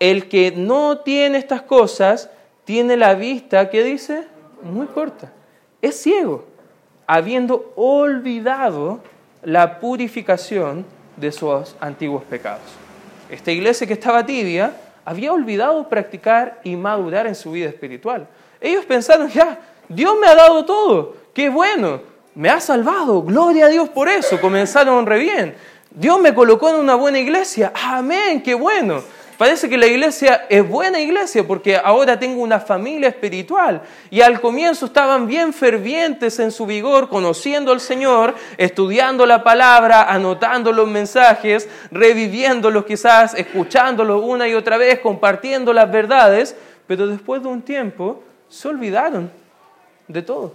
el 0.00 0.28
que 0.28 0.50
no 0.50 0.98
tiene 0.98 1.38
estas 1.38 1.62
cosas, 1.62 2.30
tiene 2.66 2.96
la 2.96 3.14
vista, 3.14 3.70
¿qué 3.70 3.82
dice? 3.82 4.24
Muy 4.60 4.86
corta. 4.88 5.32
Es 5.80 6.02
ciego, 6.02 6.44
habiendo 7.06 7.72
olvidado 7.76 9.00
la 9.42 9.78
purificación 9.78 10.84
de 11.16 11.30
sus 11.30 11.76
antiguos 11.80 12.24
pecados. 12.24 12.64
Esta 13.30 13.52
iglesia 13.52 13.86
que 13.86 13.92
estaba 13.92 14.26
tibia 14.26 14.74
había 15.04 15.32
olvidado 15.32 15.88
practicar 15.88 16.60
y 16.64 16.74
madurar 16.74 17.28
en 17.28 17.36
su 17.36 17.52
vida 17.52 17.68
espiritual. 17.68 18.26
Ellos 18.60 18.84
pensaron, 18.84 19.28
ya, 19.28 19.60
Dios 19.88 20.16
me 20.20 20.26
ha 20.26 20.34
dado 20.34 20.64
todo, 20.64 21.14
qué 21.32 21.48
bueno, 21.48 22.00
me 22.34 22.50
ha 22.50 22.60
salvado, 22.60 23.22
gloria 23.22 23.66
a 23.66 23.68
Dios 23.68 23.88
por 23.88 24.08
eso, 24.08 24.40
comenzaron 24.40 25.06
re 25.06 25.20
bien. 25.20 25.54
Dios 25.92 26.18
me 26.18 26.34
colocó 26.34 26.70
en 26.70 26.76
una 26.76 26.96
buena 26.96 27.20
iglesia, 27.20 27.72
amén, 27.74 28.42
qué 28.42 28.54
bueno. 28.54 29.02
Parece 29.36 29.68
que 29.68 29.76
la 29.76 29.86
iglesia 29.86 30.46
es 30.48 30.66
buena 30.66 30.98
iglesia 30.98 31.46
porque 31.46 31.76
ahora 31.76 32.18
tengo 32.18 32.42
una 32.42 32.58
familia 32.58 33.08
espiritual. 33.08 33.82
Y 34.08 34.22
al 34.22 34.40
comienzo 34.40 34.86
estaban 34.86 35.26
bien 35.26 35.52
fervientes 35.52 36.38
en 36.38 36.50
su 36.50 36.64
vigor, 36.64 37.10
conociendo 37.10 37.70
al 37.72 37.80
Señor, 37.80 38.34
estudiando 38.56 39.26
la 39.26 39.44
palabra, 39.44 40.10
anotando 40.10 40.72
los 40.72 40.88
mensajes, 40.88 41.68
reviviéndolos 41.90 42.86
quizás, 42.86 43.34
escuchándolos 43.34 44.22
una 44.24 44.48
y 44.48 44.54
otra 44.54 44.78
vez, 44.78 45.00
compartiendo 45.00 45.74
las 45.74 45.90
verdades. 45.90 46.56
Pero 46.86 47.06
después 47.06 47.42
de 47.42 47.48
un 47.48 47.60
tiempo 47.60 48.22
se 48.48 48.68
olvidaron 48.68 49.30
de 50.08 50.22
todo. 50.22 50.54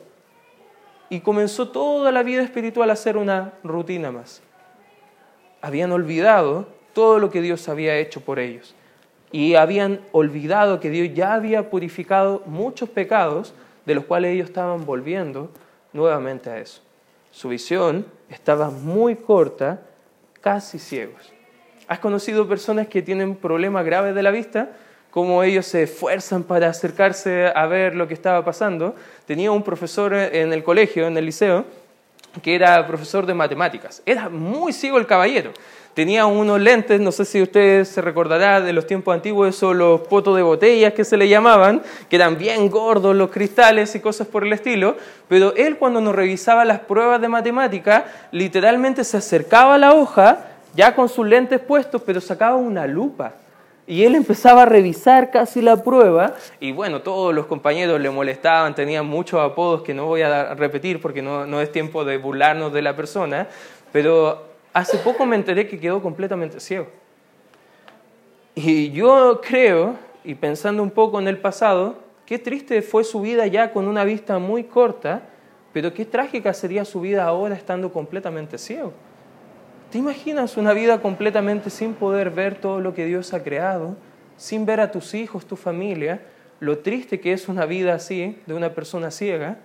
Y 1.09 1.19
comenzó 1.19 1.69
toda 1.69 2.11
la 2.11 2.23
vida 2.23 2.41
espiritual 2.41 2.89
a 2.89 2.95
ser 2.95 3.17
una 3.17 3.53
rutina 3.63 4.11
más. 4.11 4.41
Habían 5.61 5.91
olvidado 5.91 6.80
todo 6.93 7.19
lo 7.19 7.29
que 7.29 7.41
Dios 7.41 7.67
había 7.69 7.97
hecho 7.97 8.21
por 8.21 8.39
ellos. 8.39 8.75
Y 9.31 9.55
habían 9.55 10.01
olvidado 10.11 10.79
que 10.79 10.89
Dios 10.89 11.09
ya 11.13 11.33
había 11.33 11.69
purificado 11.69 12.43
muchos 12.45 12.89
pecados 12.89 13.53
de 13.85 13.95
los 13.95 14.05
cuales 14.05 14.33
ellos 14.33 14.49
estaban 14.49 14.85
volviendo 14.85 15.49
nuevamente 15.93 16.49
a 16.49 16.59
eso. 16.59 16.81
Su 17.31 17.49
visión 17.49 18.05
estaba 18.29 18.69
muy 18.69 19.15
corta, 19.15 19.81
casi 20.41 20.79
ciegos. 20.79 21.31
¿Has 21.87 21.99
conocido 21.99 22.47
personas 22.47 22.87
que 22.87 23.01
tienen 23.01 23.35
problemas 23.35 23.85
graves 23.85 24.15
de 24.15 24.23
la 24.23 24.31
vista? 24.31 24.71
Cómo 25.11 25.43
ellos 25.43 25.65
se 25.65 25.83
esfuerzan 25.83 26.43
para 26.43 26.69
acercarse 26.69 27.51
a 27.53 27.65
ver 27.67 27.95
lo 27.95 28.07
que 28.07 28.13
estaba 28.13 28.43
pasando. 28.45 28.95
Tenía 29.25 29.51
un 29.51 29.63
profesor 29.63 30.13
en 30.13 30.53
el 30.53 30.63
colegio, 30.63 31.07
en 31.07 31.17
el 31.17 31.25
liceo, 31.25 31.65
que 32.41 32.55
era 32.55 32.85
profesor 32.87 33.25
de 33.25 33.33
matemáticas. 33.33 34.01
Era 34.05 34.29
muy 34.29 34.71
ciego 34.71 34.97
el 34.97 35.07
caballero 35.07 35.51
tenía 35.93 36.25
unos 36.25 36.59
lentes, 36.59 36.99
no 37.01 37.11
sé 37.11 37.25
si 37.25 37.41
usted 37.41 37.83
se 37.83 38.01
recordará 38.01 38.61
de 38.61 38.73
los 38.73 38.87
tiempos 38.87 39.13
antiguos, 39.13 39.49
esos 39.49 39.75
los 39.75 40.01
potos 40.01 40.35
de 40.35 40.41
botellas 40.41 40.93
que 40.93 41.03
se 41.03 41.17
le 41.17 41.27
llamaban, 41.27 41.81
que 42.09 42.15
eran 42.15 42.37
bien 42.37 42.69
gordos 42.69 43.15
los 43.15 43.29
cristales 43.29 43.93
y 43.95 43.99
cosas 43.99 44.27
por 44.27 44.45
el 44.45 44.53
estilo, 44.53 44.95
pero 45.27 45.53
él 45.55 45.77
cuando 45.77 45.99
nos 46.01 46.15
revisaba 46.15 46.65
las 46.65 46.79
pruebas 46.79 47.19
de 47.21 47.27
matemática, 47.27 48.05
literalmente 48.31 49.03
se 49.03 49.17
acercaba 49.17 49.75
a 49.75 49.77
la 49.77 49.93
hoja, 49.93 50.45
ya 50.73 50.95
con 50.95 51.09
sus 51.09 51.27
lentes 51.27 51.59
puestos, 51.59 52.01
pero 52.05 52.21
sacaba 52.21 52.55
una 52.55 52.87
lupa. 52.87 53.33
Y 53.87 54.05
él 54.05 54.15
empezaba 54.15 54.61
a 54.61 54.65
revisar 54.65 55.31
casi 55.31 55.61
la 55.61 55.83
prueba 55.83 56.35
y 56.61 56.71
bueno, 56.71 57.01
todos 57.01 57.33
los 57.33 57.47
compañeros 57.47 57.99
le 57.99 58.09
molestaban, 58.09 58.73
tenían 58.73 59.05
muchos 59.05 59.41
apodos 59.41 59.81
que 59.81 59.93
no 59.93 60.05
voy 60.05 60.21
a 60.21 60.53
repetir 60.53 61.01
porque 61.01 61.21
no, 61.21 61.45
no 61.45 61.59
es 61.59 61.71
tiempo 61.73 62.05
de 62.05 62.17
burlarnos 62.17 62.71
de 62.71 62.83
la 62.83 62.95
persona, 62.95 63.47
pero 63.91 64.50
hace 64.73 64.97
poco 64.97 65.25
me 65.25 65.35
enteré 65.35 65.67
que 65.67 65.79
quedó 65.79 66.01
completamente 66.01 66.59
ciego. 66.59 66.87
Y 68.55 68.91
yo 68.91 69.41
creo, 69.41 69.95
y 70.23 70.35
pensando 70.35 70.83
un 70.83 70.91
poco 70.91 71.19
en 71.19 71.27
el 71.27 71.37
pasado, 71.37 71.95
qué 72.25 72.37
triste 72.37 72.81
fue 72.81 73.03
su 73.03 73.21
vida 73.21 73.47
ya 73.47 73.71
con 73.71 73.87
una 73.87 74.03
vista 74.03 74.39
muy 74.39 74.63
corta, 74.63 75.23
pero 75.73 75.93
qué 75.93 76.05
trágica 76.05 76.53
sería 76.53 76.83
su 76.83 77.01
vida 77.01 77.25
ahora 77.25 77.55
estando 77.55 77.93
completamente 77.93 78.57
ciego. 78.57 78.93
¿Te 79.89 79.97
imaginas 79.97 80.57
una 80.57 80.73
vida 80.73 81.01
completamente 81.01 81.69
sin 81.69 81.93
poder 81.93 82.29
ver 82.29 82.55
todo 82.55 82.79
lo 82.79 82.93
que 82.93 83.05
Dios 83.05 83.33
ha 83.33 83.43
creado, 83.43 83.95
sin 84.37 84.65
ver 84.65 84.79
a 84.79 84.91
tus 84.91 85.13
hijos, 85.13 85.45
tu 85.45 85.55
familia? 85.55 86.21
Lo 86.59 86.79
triste 86.79 87.19
que 87.19 87.33
es 87.33 87.47
una 87.49 87.65
vida 87.65 87.93
así, 87.93 88.37
de 88.45 88.53
una 88.53 88.73
persona 88.73 89.11
ciega. 89.11 89.57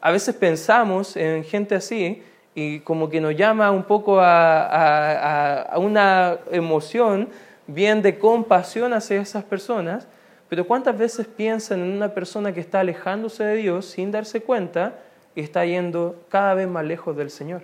A 0.00 0.10
veces 0.10 0.34
pensamos 0.34 1.16
en 1.16 1.44
gente 1.44 1.74
así 1.74 2.22
y 2.54 2.80
como 2.80 3.08
que 3.08 3.20
nos 3.20 3.34
llama 3.34 3.70
un 3.70 3.84
poco 3.84 4.18
a, 4.20 5.72
una 5.76 6.38
emoción 6.50 7.28
bien 7.66 8.02
de 8.02 8.18
compasión 8.18 8.92
hacia 8.92 9.20
esas 9.20 9.44
personas, 9.44 10.06
pero 10.48 10.66
¿cuántas 10.66 10.98
veces 10.98 11.26
piensan 11.26 11.80
en 11.80 11.92
una 11.92 12.12
persona 12.12 12.52
que 12.52 12.60
está 12.60 12.80
alejándose 12.80 13.42
de 13.44 13.56
Dios 13.56 13.86
sin 13.86 14.10
darse 14.10 14.42
cuenta 14.42 14.98
y 15.34 15.40
está 15.40 15.64
yendo 15.64 16.24
cada 16.28 16.52
vez 16.54 16.68
más 16.68 16.84
lejos 16.84 17.16
del 17.16 17.30
Señor? 17.30 17.62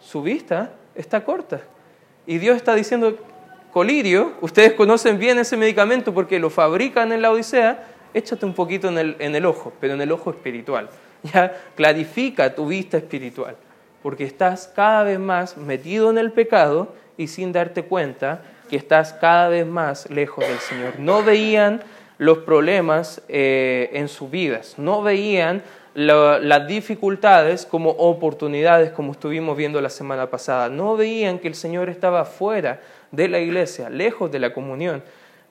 Su 0.00 0.22
vista 0.22 0.72
está 0.96 1.24
corta. 1.24 1.60
Y 2.26 2.38
Dios 2.38 2.56
está 2.56 2.74
diciendo, 2.74 3.16
colirio, 3.72 4.32
ustedes 4.40 4.72
conocen 4.72 5.18
bien 5.18 5.38
ese 5.38 5.56
medicamento 5.56 6.12
porque 6.12 6.40
lo 6.40 6.50
fabrican 6.50 7.12
en 7.12 7.22
la 7.22 7.30
Odisea, 7.30 7.84
échate 8.12 8.44
un 8.44 8.54
poquito 8.54 8.88
en 8.88 8.98
el, 8.98 9.16
en 9.20 9.36
el 9.36 9.46
ojo, 9.46 9.72
pero 9.80 9.94
en 9.94 10.00
el 10.00 10.10
ojo 10.10 10.30
espiritual. 10.30 10.88
Ya 11.20 11.52
clarifica 11.74 12.54
tu 12.54 12.68
vista 12.68 12.96
espiritual 12.96 13.56
porque 14.02 14.24
estás 14.24 14.70
cada 14.74 15.02
vez 15.04 15.18
más 15.18 15.56
metido 15.56 16.10
en 16.10 16.18
el 16.18 16.32
pecado 16.32 16.94
y 17.16 17.28
sin 17.28 17.52
darte 17.52 17.82
cuenta 17.82 18.42
que 18.68 18.76
estás 18.76 19.12
cada 19.12 19.48
vez 19.48 19.66
más 19.66 20.08
lejos 20.10 20.46
del 20.46 20.58
Señor. 20.58 20.98
No 20.98 21.22
veían 21.22 21.82
los 22.18 22.38
problemas 22.38 23.22
eh, 23.28 23.90
en 23.92 24.08
sus 24.08 24.30
vidas, 24.30 24.74
no 24.76 25.02
veían 25.02 25.62
las 25.94 26.68
dificultades 26.68 27.66
como 27.66 27.90
oportunidades, 27.90 28.92
como 28.92 29.12
estuvimos 29.12 29.56
viendo 29.56 29.80
la 29.80 29.90
semana 29.90 30.30
pasada, 30.30 30.68
no 30.68 30.96
veían 30.96 31.40
que 31.40 31.48
el 31.48 31.56
Señor 31.56 31.88
estaba 31.88 32.24
fuera 32.24 32.80
de 33.10 33.26
la 33.26 33.40
iglesia, 33.40 33.90
lejos 33.90 34.30
de 34.30 34.38
la 34.38 34.52
comunión. 34.52 35.02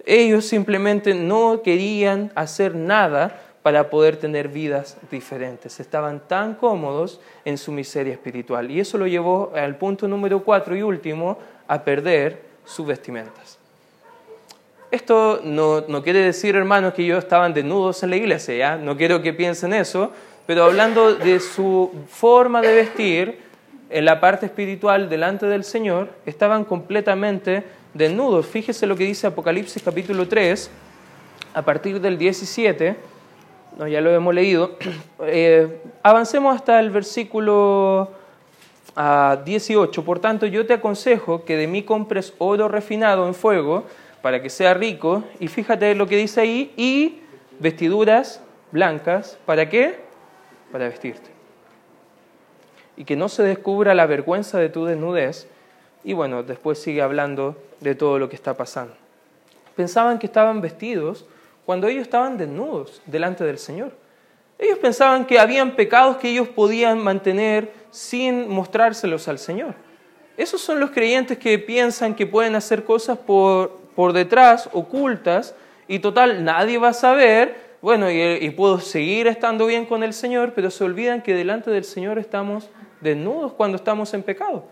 Ellos 0.06 0.46
simplemente 0.46 1.14
no 1.14 1.62
querían 1.64 2.32
hacer 2.34 2.76
nada 2.76 3.42
para 3.68 3.90
poder 3.90 4.16
tener 4.16 4.48
vidas 4.48 4.96
diferentes. 5.12 5.82
Estaban 5.82 6.22
tan 6.26 6.56
cómodos 6.56 7.20
en 7.44 7.58
su 7.58 7.74
miseria 7.74 8.14
espiritual. 8.14 8.72
Y 8.72 8.80
eso 8.80 8.98
lo 8.98 9.08
llevó 9.08 9.52
al 9.54 9.76
punto 9.76 10.08
número 10.08 10.42
cuatro 10.42 10.74
y 10.74 10.82
último, 10.82 11.38
a 11.68 11.84
perder 11.84 12.44
sus 12.64 12.88
vestimentas. 12.88 13.60
Esto 14.90 15.42
no, 15.44 15.84
quiere 16.02 16.20
decir, 16.20 16.56
hermanos, 16.56 16.94
que 16.94 17.04
ellos 17.04 17.22
estaban 17.22 17.54
desnudos 17.54 18.02
en 18.04 18.12
la 18.12 18.16
iglesia. 18.16 18.78
No 18.78 18.96
quiero 18.96 19.22
que 19.22 19.34
piensen 19.34 19.74
eso, 19.74 20.14
pero 20.46 20.64
hablando 20.64 21.16
de 21.16 21.42
su 21.42 21.92
forma 22.08 22.62
de 22.62 22.74
vestir, 22.74 23.42
en 23.90 24.06
la 24.06 24.22
parte 24.22 24.46
espiritual 24.46 25.10
delante 25.10 25.46
del 25.46 25.66
Señor, 25.66 26.08
estaban 26.26 26.64
completamente 26.64 27.66
desnudos. 27.94 28.46
Fíjese 28.46 28.88
lo 28.88 28.96
que 28.96 29.04
dice 29.04 29.28
Apocalipsis 29.28 29.84
capítulo 29.84 30.26
3, 30.26 30.72
a 31.54 31.62
partir 31.64 32.00
del 32.00 32.18
17 32.18 33.17
no, 33.78 33.88
ya 33.88 34.02
lo 34.02 34.12
hemos 34.12 34.34
leído. 34.34 34.72
Eh, 35.30 35.82
avancemos 36.04 36.56
hasta 36.56 36.80
el 36.80 36.92
versículo 36.92 38.12
18. 38.96 40.02
Ah, 40.02 40.06
Por 40.06 40.20
tanto, 40.20 40.46
yo 40.46 40.66
te 40.66 40.74
aconsejo 40.74 41.44
que 41.44 41.58
de 41.58 41.68
mí 41.68 41.84
compres 41.84 42.34
oro 42.38 42.68
refinado 42.68 43.28
en 43.28 43.34
fuego 43.34 43.84
para 44.22 44.42
que 44.42 44.50
sea 44.50 44.74
rico. 44.74 45.24
Y 45.40 45.48
fíjate 45.48 45.96
lo 45.96 46.08
que 46.08 46.18
dice 46.18 46.42
ahí. 46.42 46.72
Y 46.78 47.20
vestiduras 47.60 48.42
blancas. 48.72 49.38
¿Para 49.46 49.70
qué? 49.70 50.00
Para 50.72 50.88
vestirte. 50.88 51.30
Y 52.96 53.06
que 53.06 53.16
no 53.16 53.28
se 53.28 53.44
descubra 53.44 53.96
la 53.96 54.06
vergüenza 54.06 54.60
de 54.60 54.70
tu 54.70 54.86
desnudez. 54.86 55.48
Y 56.04 56.14
bueno, 56.14 56.44
después 56.44 56.80
sigue 56.80 57.02
hablando 57.02 57.56
de 57.82 57.96
todo 57.96 58.18
lo 58.18 58.30
que 58.30 58.36
está 58.36 58.56
pasando. 58.56 58.94
Pensaban 59.76 60.20
que 60.20 60.28
estaban 60.28 60.62
vestidos 60.62 61.26
cuando 61.68 61.90
ellos 61.90 62.04
estaban 62.04 62.38
desnudos 62.38 63.02
delante 63.06 63.44
del 63.44 63.58
Señor. 63.58 63.92
Ellos 64.58 64.80
pensaban 64.80 65.26
que 65.26 65.38
habían 65.38 65.76
pecados 65.76 66.16
que 66.16 66.30
ellos 66.30 66.48
podían 66.48 66.98
mantener 66.98 67.74
sin 67.92 68.48
mostrárselos 68.48 69.28
al 69.28 69.38
Señor. 69.38 69.76
Esos 70.38 70.62
son 70.62 70.80
los 70.80 70.92
creyentes 70.92 71.38
que 71.38 71.60
piensan 71.60 72.16
que 72.16 72.26
pueden 72.26 72.56
hacer 72.56 72.86
cosas 72.86 73.18
por, 73.18 73.82
por 73.98 74.14
detrás, 74.14 74.70
ocultas, 74.72 75.56
y 75.90 76.00
total, 76.00 76.46
nadie 76.46 76.78
va 76.78 76.90
a 76.90 76.94
saber, 76.94 77.58
bueno, 77.82 78.10
y, 78.10 78.22
y 78.22 78.50
puedo 78.52 78.80
seguir 78.80 79.28
estando 79.28 79.66
bien 79.66 79.86
con 79.86 80.04
el 80.04 80.14
Señor, 80.14 80.54
pero 80.56 80.72
se 80.72 80.86
olvidan 80.86 81.22
que 81.22 81.34
delante 81.34 81.70
del 81.70 81.84
Señor 81.84 82.18
estamos 82.18 82.70
desnudos 83.02 83.52
cuando 83.52 83.76
estamos 83.76 84.14
en 84.14 84.24
pecado. 84.24 84.64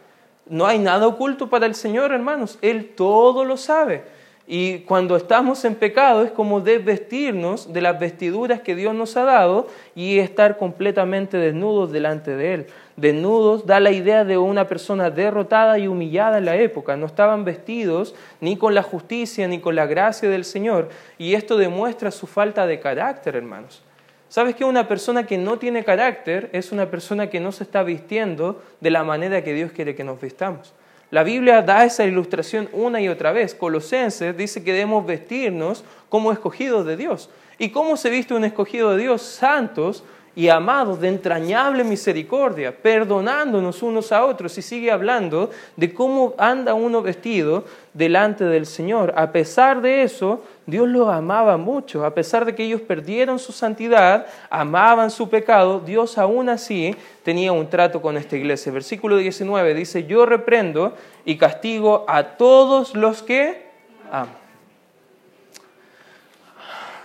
No 0.45 0.65
hay 0.65 0.79
nada 0.79 1.08
oculto 1.08 1.49
para 1.49 1.65
el 1.65 1.75
Señor, 1.75 2.13
hermanos, 2.13 2.58
Él 2.62 2.93
todo 2.95 3.43
lo 3.43 3.58
sabe. 3.58 4.15
Y 4.47 4.79
cuando 4.79 5.15
estamos 5.15 5.65
en 5.65 5.73
pecado 5.73 6.23
es 6.23 6.29
como 6.29 6.62
desvestirnos 6.62 7.73
de 7.73 7.81
las 7.81 7.99
vestiduras 7.99 8.62
que 8.62 8.75
Dios 8.75 8.93
nos 8.93 9.17
ha 9.17 9.23
dado 9.23 9.67
y 9.95 10.19
estar 10.19 10.58
completamente 10.58 11.38
desnudos 11.38 11.91
delante 11.91 12.36
de 12.36 12.53
Él. 12.53 12.67
Desnudos 12.95 13.65
da 13.65 13.79
la 13.79 13.89
idea 13.89 14.23
de 14.23 14.38
una 14.38 14.67
persona 14.67 15.10
derrotada 15.10 15.79
y 15.79 15.88
humillada 15.88 16.38
en 16.38 16.45
la 16.45 16.58
época. 16.58 16.95
No 16.95 17.08
estaban 17.08 17.43
vestidos 17.43 18.13
ni 18.39 18.55
con 18.55 18.75
la 18.75 18.84
justicia 18.84 19.47
ni 19.47 19.60
con 19.60 19.75
la 19.75 19.88
gracia 19.88 20.29
del 20.29 20.45
Señor. 20.45 20.89
Y 21.17 21.34
esto 21.34 21.58
demuestra 21.58 22.12
su 22.12 22.27
falta 22.27 22.67
de 22.67 22.79
carácter, 22.79 23.36
hermanos. 23.36 23.81
¿Sabes 24.29 24.55
que 24.55 24.63
una 24.63 24.88
persona 24.88 25.25
que 25.25 25.39
no 25.39 25.58
tiene 25.58 25.84
carácter 25.84 26.49
es 26.53 26.71
una 26.71 26.91
persona 26.91 27.29
que 27.31 27.39
no 27.39 27.51
se 27.51 27.63
está 27.63 27.81
vistiendo 27.81 28.62
de 28.79 28.91
la 28.91 29.03
manera 29.03 29.43
que 29.43 29.53
Dios 29.53 29.71
quiere 29.71 29.95
que 29.95 30.03
nos 30.03 30.21
vistamos? 30.21 30.73
La 31.11 31.23
Biblia 31.23 31.61
da 31.61 31.85
esa 31.85 32.03
ilustración 32.03 32.67
una 32.73 32.99
y 32.99 33.07
otra 33.07 33.31
vez. 33.31 33.53
Colosenses 33.53 34.35
dice 34.35 34.63
que 34.63 34.73
debemos 34.73 35.05
vestirnos 35.05 35.83
como 36.09 36.31
escogidos 36.31 36.85
de 36.85 36.97
Dios. 36.97 37.29
¿Y 37.57 37.69
cómo 37.69 37.95
se 37.95 38.09
viste 38.09 38.33
un 38.33 38.43
escogido 38.43 38.91
de 38.91 39.03
Dios? 39.03 39.21
Santos 39.21 40.03
y 40.35 40.49
amados 40.49 40.99
de 40.99 41.07
entrañable 41.07 41.83
misericordia, 41.85 42.75
perdonándonos 42.75 43.81
unos 43.81 44.11
a 44.11 44.25
otros 44.25 44.57
y 44.57 44.61
sigue 44.61 44.91
hablando 44.91 45.49
de 45.77 45.93
cómo 45.93 46.33
anda 46.37 46.73
uno 46.73 47.01
vestido 47.01 47.63
delante 47.93 48.43
del 48.43 48.65
Señor. 48.65 49.13
A 49.15 49.31
pesar 49.31 49.81
de 49.81 50.03
eso, 50.03 50.43
Dios 50.65 50.89
los 50.89 51.07
amaba 51.07 51.55
mucho, 51.55 52.05
a 52.05 52.13
pesar 52.13 52.43
de 52.43 52.53
que 52.53 52.65
ellos 52.65 52.81
perdieron 52.81 53.39
su 53.39 53.53
santidad, 53.53 54.27
amaban 54.49 55.09
su 55.09 55.29
pecado, 55.29 55.79
Dios 55.79 56.17
aún 56.17 56.49
así 56.49 56.93
tenía 57.23 57.53
un 57.53 57.69
trato 57.69 58.01
con 58.01 58.17
esta 58.17 58.35
iglesia. 58.35 58.73
Versículo 58.73 59.15
19 59.15 59.73
dice, 59.73 60.05
yo 60.05 60.25
reprendo 60.25 60.95
y 61.23 61.37
castigo 61.37 62.03
a 62.09 62.23
todos 62.23 62.93
los 62.93 63.23
que 63.23 63.69
aman. 64.11 64.43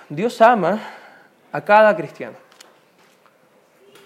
Dios 0.09 0.41
ama 0.41 0.81
a 1.53 1.61
cada 1.61 1.95
cristiano 1.95 2.50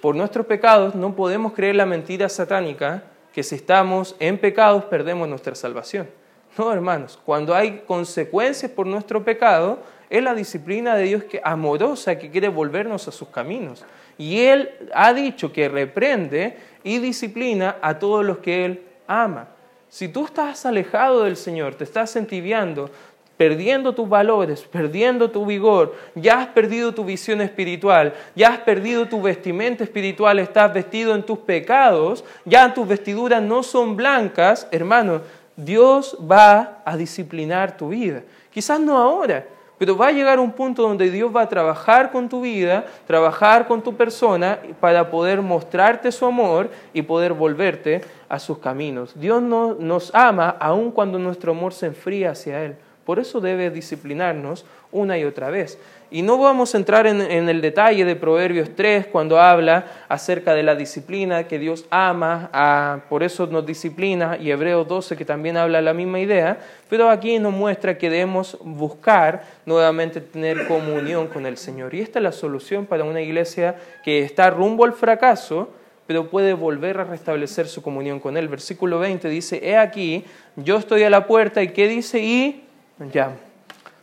por 0.04 0.14
nuestros 0.14 0.44
pecados 0.44 0.94
no 0.94 1.16
podemos 1.16 1.54
creer 1.54 1.76
la 1.76 1.86
mentira 1.86 2.28
satánica 2.28 3.04
que 3.32 3.42
si 3.42 3.54
estamos 3.54 4.14
en 4.18 4.36
pecados 4.36 4.84
perdemos 4.84 5.26
nuestra 5.26 5.54
salvación. 5.54 6.10
No, 6.58 6.70
hermanos, 6.70 7.18
cuando 7.24 7.54
hay 7.54 7.84
consecuencias 7.86 8.70
por 8.70 8.86
nuestro 8.86 9.24
pecado, 9.24 9.78
es 10.10 10.22
la 10.22 10.34
disciplina 10.34 10.94
de 10.94 11.04
Dios 11.04 11.24
que, 11.24 11.40
amorosa 11.42 12.18
que 12.18 12.30
quiere 12.30 12.48
volvernos 12.48 13.08
a 13.08 13.12
sus 13.12 13.28
caminos. 13.28 13.82
Y 14.18 14.42
Él 14.42 14.72
ha 14.92 15.14
dicho 15.14 15.54
que 15.54 15.70
reprende 15.70 16.58
y 16.82 16.98
disciplina 16.98 17.76
a 17.80 17.98
todos 17.98 18.26
los 18.26 18.40
que 18.40 18.66
Él 18.66 18.82
ama. 19.06 19.48
Si 19.88 20.08
tú 20.08 20.26
estás 20.26 20.66
alejado 20.66 21.24
del 21.24 21.38
Señor, 21.38 21.76
te 21.76 21.84
estás 21.84 22.14
entibiando, 22.16 22.90
perdiendo 23.36 23.94
tus 23.94 24.08
valores, 24.08 24.62
perdiendo 24.62 25.30
tu 25.30 25.44
vigor, 25.44 25.94
ya 26.14 26.40
has 26.40 26.46
perdido 26.48 26.94
tu 26.94 27.04
visión 27.04 27.40
espiritual, 27.40 28.14
ya 28.34 28.48
has 28.48 28.58
perdido 28.58 29.06
tu 29.06 29.20
vestimenta 29.20 29.84
espiritual, 29.84 30.38
estás 30.38 30.72
vestido 30.72 31.14
en 31.14 31.22
tus 31.22 31.38
pecados, 31.38 32.24
ya 32.44 32.72
tus 32.72 32.86
vestiduras 32.86 33.42
no 33.42 33.62
son 33.62 33.96
blancas, 33.96 34.68
hermano, 34.70 35.20
Dios 35.56 36.16
va 36.30 36.82
a 36.84 36.96
disciplinar 36.96 37.76
tu 37.76 37.88
vida. 37.88 38.22
Quizás 38.50 38.80
no 38.80 38.96
ahora, 38.96 39.46
pero 39.78 39.96
va 39.96 40.08
a 40.08 40.12
llegar 40.12 40.38
un 40.38 40.52
punto 40.52 40.82
donde 40.82 41.10
Dios 41.10 41.34
va 41.34 41.42
a 41.42 41.48
trabajar 41.48 42.12
con 42.12 42.28
tu 42.28 42.40
vida, 42.40 42.84
trabajar 43.06 43.66
con 43.66 43.82
tu 43.82 43.96
persona 43.96 44.58
para 44.80 45.10
poder 45.10 45.42
mostrarte 45.42 46.12
su 46.12 46.24
amor 46.26 46.70
y 46.92 47.02
poder 47.02 47.32
volverte 47.32 48.00
a 48.28 48.38
sus 48.38 48.58
caminos. 48.58 49.12
Dios 49.18 49.42
no, 49.42 49.74
nos 49.74 50.14
ama 50.14 50.56
aun 50.60 50.90
cuando 50.90 51.18
nuestro 51.18 51.52
amor 51.52 51.72
se 51.72 51.86
enfría 51.86 52.30
hacia 52.30 52.64
Él. 52.64 52.76
Por 53.04 53.18
eso 53.18 53.40
debe 53.40 53.70
disciplinarnos 53.70 54.64
una 54.92 55.18
y 55.18 55.24
otra 55.24 55.50
vez. 55.50 55.78
Y 56.10 56.22
no 56.22 56.38
vamos 56.38 56.74
a 56.74 56.78
entrar 56.78 57.08
en, 57.08 57.20
el 57.20 57.60
detalle 57.60 58.04
de 58.04 58.14
Proverbios 58.14 58.70
3 58.76 59.08
cuando 59.08 59.40
habla 59.40 59.86
acerca 60.08 60.54
de 60.54 60.62
la 60.62 60.76
disciplina 60.76 61.48
que 61.48 61.58
Dios 61.58 61.86
ama, 61.90 63.02
por 63.08 63.24
eso 63.24 63.48
nos 63.48 63.66
disciplina, 63.66 64.38
y 64.40 64.52
Hebreos 64.52 64.86
12 64.86 65.16
que 65.16 65.24
también 65.24 65.56
habla 65.56 65.82
la 65.82 65.92
misma 65.92 66.20
idea, 66.20 66.58
pero 66.88 67.10
aquí 67.10 67.40
nos 67.40 67.52
muestra 67.52 67.98
que 67.98 68.10
debemos 68.10 68.56
buscar 68.62 69.42
nuevamente 69.66 70.20
tener 70.20 70.68
comunión 70.68 71.26
con 71.26 71.46
el 71.46 71.56
Señor. 71.56 71.92
Y 71.94 72.00
esta 72.00 72.20
es 72.20 72.22
la 72.22 72.32
solución 72.32 72.86
para 72.86 73.02
una 73.02 73.20
iglesia 73.20 73.74
que 74.04 74.22
está 74.22 74.50
rumbo 74.50 74.84
al 74.84 74.92
fracaso, 74.92 75.70
pero 76.06 76.28
puede 76.28 76.52
volver 76.52 76.98
a 77.00 77.04
restablecer 77.04 77.66
su 77.66 77.82
comunión 77.82 78.20
con 78.20 78.36
Él. 78.36 78.48
Versículo 78.48 78.98
20 79.00 79.28
dice, 79.28 79.60
he 79.68 79.76
aquí, 79.76 80.24
yo 80.54 80.76
estoy 80.76 81.02
a 81.02 81.10
la 81.10 81.26
puerta, 81.26 81.62
y 81.62 81.68
¿qué 81.68 81.88
dice? 81.88 82.20
Y 82.20 82.63
ya, 82.98 83.36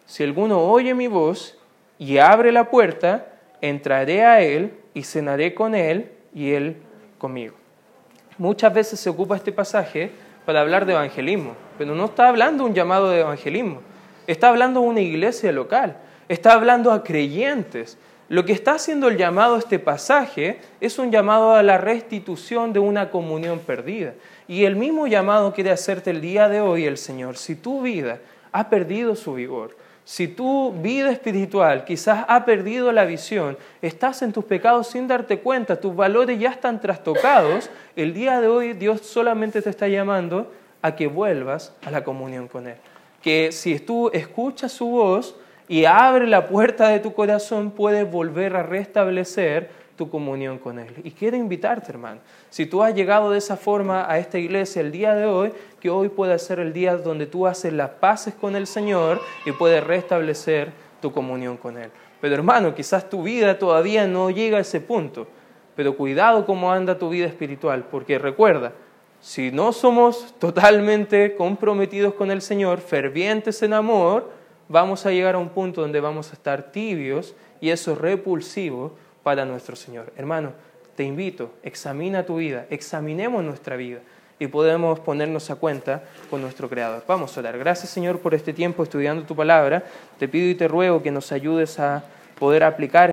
si 0.05 0.23
alguno 0.23 0.59
oye 0.59 0.93
mi 0.93 1.07
voz 1.07 1.57
y 1.97 2.17
abre 2.17 2.51
la 2.51 2.69
puerta, 2.69 3.27
entraré 3.61 4.23
a 4.23 4.41
él 4.41 4.73
y 4.93 5.03
cenaré 5.03 5.53
con 5.53 5.75
él 5.75 6.11
y 6.33 6.51
él 6.51 6.77
conmigo. 7.17 7.55
Muchas 8.37 8.73
veces 8.73 8.99
se 8.99 9.09
ocupa 9.09 9.35
este 9.35 9.51
pasaje 9.51 10.11
para 10.45 10.61
hablar 10.61 10.85
de 10.85 10.93
evangelismo, 10.93 11.55
pero 11.77 11.95
no 11.95 12.05
está 12.05 12.27
hablando 12.27 12.65
un 12.65 12.73
llamado 12.73 13.09
de 13.09 13.21
evangelismo, 13.21 13.81
está 14.27 14.49
hablando 14.49 14.81
de 14.81 14.87
una 14.87 15.01
iglesia 15.01 15.51
local, 15.51 15.97
está 16.27 16.53
hablando 16.53 16.91
a 16.91 17.03
creyentes. 17.03 17.97
Lo 18.29 18.45
que 18.45 18.53
está 18.53 18.75
haciendo 18.75 19.09
el 19.09 19.17
llamado 19.17 19.55
a 19.55 19.59
este 19.59 19.77
pasaje 19.77 20.61
es 20.79 20.97
un 20.99 21.11
llamado 21.11 21.53
a 21.53 21.63
la 21.63 21.77
restitución 21.77 22.71
de 22.71 22.79
una 22.79 23.11
comunión 23.11 23.59
perdida. 23.59 24.13
Y 24.47 24.63
el 24.63 24.77
mismo 24.77 25.05
llamado 25.05 25.53
quiere 25.53 25.71
hacerte 25.71 26.11
el 26.11 26.21
día 26.21 26.47
de 26.47 26.61
hoy 26.61 26.85
el 26.85 26.97
Señor. 26.97 27.35
Si 27.35 27.55
tu 27.55 27.81
vida 27.81 28.19
ha 28.51 28.69
perdido 28.69 29.15
su 29.15 29.33
vigor, 29.33 29.75
si 30.03 30.27
tu 30.27 30.73
vida 30.73 31.11
espiritual 31.11 31.85
quizás 31.85 32.25
ha 32.27 32.43
perdido 32.43 32.91
la 32.91 33.05
visión, 33.05 33.57
estás 33.81 34.21
en 34.23 34.33
tus 34.33 34.43
pecados 34.43 34.87
sin 34.87 35.07
darte 35.07 35.39
cuenta, 35.39 35.79
tus 35.79 35.95
valores 35.95 36.39
ya 36.39 36.49
están 36.49 36.81
trastocados, 36.81 37.69
el 37.95 38.13
día 38.13 38.41
de 38.41 38.47
hoy 38.47 38.73
Dios 38.73 39.01
solamente 39.01 39.61
te 39.61 39.69
está 39.69 39.87
llamando 39.87 40.51
a 40.81 40.95
que 40.95 41.07
vuelvas 41.07 41.73
a 41.85 41.91
la 41.91 42.03
comunión 42.03 42.47
con 42.47 42.67
Él. 42.67 42.75
Que 43.21 43.51
si 43.51 43.79
tú 43.79 44.09
escuchas 44.11 44.71
su 44.71 44.87
voz 44.87 45.35
y 45.67 45.85
abre 45.85 46.25
la 46.25 46.47
puerta 46.47 46.89
de 46.89 46.99
tu 46.99 47.13
corazón, 47.13 47.71
puedes 47.71 48.09
volver 48.09 48.55
a 48.55 48.63
restablecer 48.63 49.69
tu 50.01 50.09
comunión 50.09 50.57
con 50.57 50.79
Él. 50.79 50.95
Y 51.03 51.11
quiero 51.11 51.37
invitarte, 51.37 51.91
hermano, 51.91 52.21
si 52.49 52.65
tú 52.65 52.81
has 52.81 52.95
llegado 52.95 53.29
de 53.29 53.37
esa 53.37 53.55
forma 53.55 54.11
a 54.11 54.17
esta 54.17 54.39
iglesia 54.39 54.81
el 54.81 54.91
día 54.91 55.13
de 55.13 55.27
hoy, 55.27 55.53
que 55.79 55.91
hoy 55.91 56.09
pueda 56.09 56.39
ser 56.39 56.57
el 56.57 56.73
día 56.73 56.97
donde 56.97 57.27
tú 57.27 57.45
haces 57.45 57.71
las 57.71 57.91
paces 57.91 58.33
con 58.33 58.55
el 58.55 58.65
Señor 58.65 59.21
y 59.45 59.51
puedes 59.51 59.83
restablecer 59.83 60.71
tu 61.03 61.11
comunión 61.11 61.55
con 61.55 61.77
Él. 61.77 61.91
Pero 62.19 62.33
hermano, 62.33 62.73
quizás 62.73 63.11
tu 63.11 63.21
vida 63.21 63.59
todavía 63.59 64.07
no 64.07 64.31
llega 64.31 64.57
a 64.57 64.61
ese 64.61 64.81
punto, 64.81 65.27
pero 65.75 65.95
cuidado 65.95 66.47
cómo 66.47 66.71
anda 66.71 66.97
tu 66.97 67.07
vida 67.09 67.27
espiritual, 67.27 67.85
porque 67.91 68.17
recuerda, 68.17 68.73
si 69.19 69.51
no 69.51 69.71
somos 69.71 70.33
totalmente 70.39 71.35
comprometidos 71.35 72.15
con 72.15 72.31
el 72.31 72.41
Señor, 72.41 72.79
fervientes 72.79 73.61
en 73.61 73.73
amor, 73.73 74.31
vamos 74.67 75.05
a 75.05 75.11
llegar 75.11 75.35
a 75.35 75.37
un 75.37 75.49
punto 75.49 75.81
donde 75.81 75.99
vamos 75.99 76.31
a 76.31 76.33
estar 76.33 76.71
tibios 76.71 77.35
y 77.59 77.69
eso 77.69 77.93
repulsivo 77.93 78.95
para 79.23 79.45
nuestro 79.45 79.75
Señor. 79.75 80.13
Hermano, 80.15 80.51
te 80.95 81.03
invito, 81.03 81.53
examina 81.63 82.25
tu 82.25 82.37
vida, 82.37 82.67
examinemos 82.69 83.43
nuestra 83.43 83.75
vida 83.75 83.99
y 84.37 84.47
podemos 84.47 84.99
ponernos 84.99 85.49
a 85.49 85.55
cuenta 85.55 86.03
con 86.29 86.41
nuestro 86.41 86.69
Creador. 86.69 87.03
Vamos 87.07 87.35
a 87.35 87.39
orar. 87.39 87.57
Gracias 87.57 87.89
Señor 87.89 88.19
por 88.19 88.33
este 88.33 88.53
tiempo 88.53 88.83
estudiando 88.83 89.23
tu 89.23 89.35
palabra. 89.35 89.83
Te 90.19 90.27
pido 90.27 90.49
y 90.49 90.55
te 90.55 90.67
ruego 90.67 91.01
que 91.01 91.11
nos 91.11 91.31
ayudes 91.31 91.79
a 91.79 92.03
poder 92.37 92.63
aplicar 92.63 93.09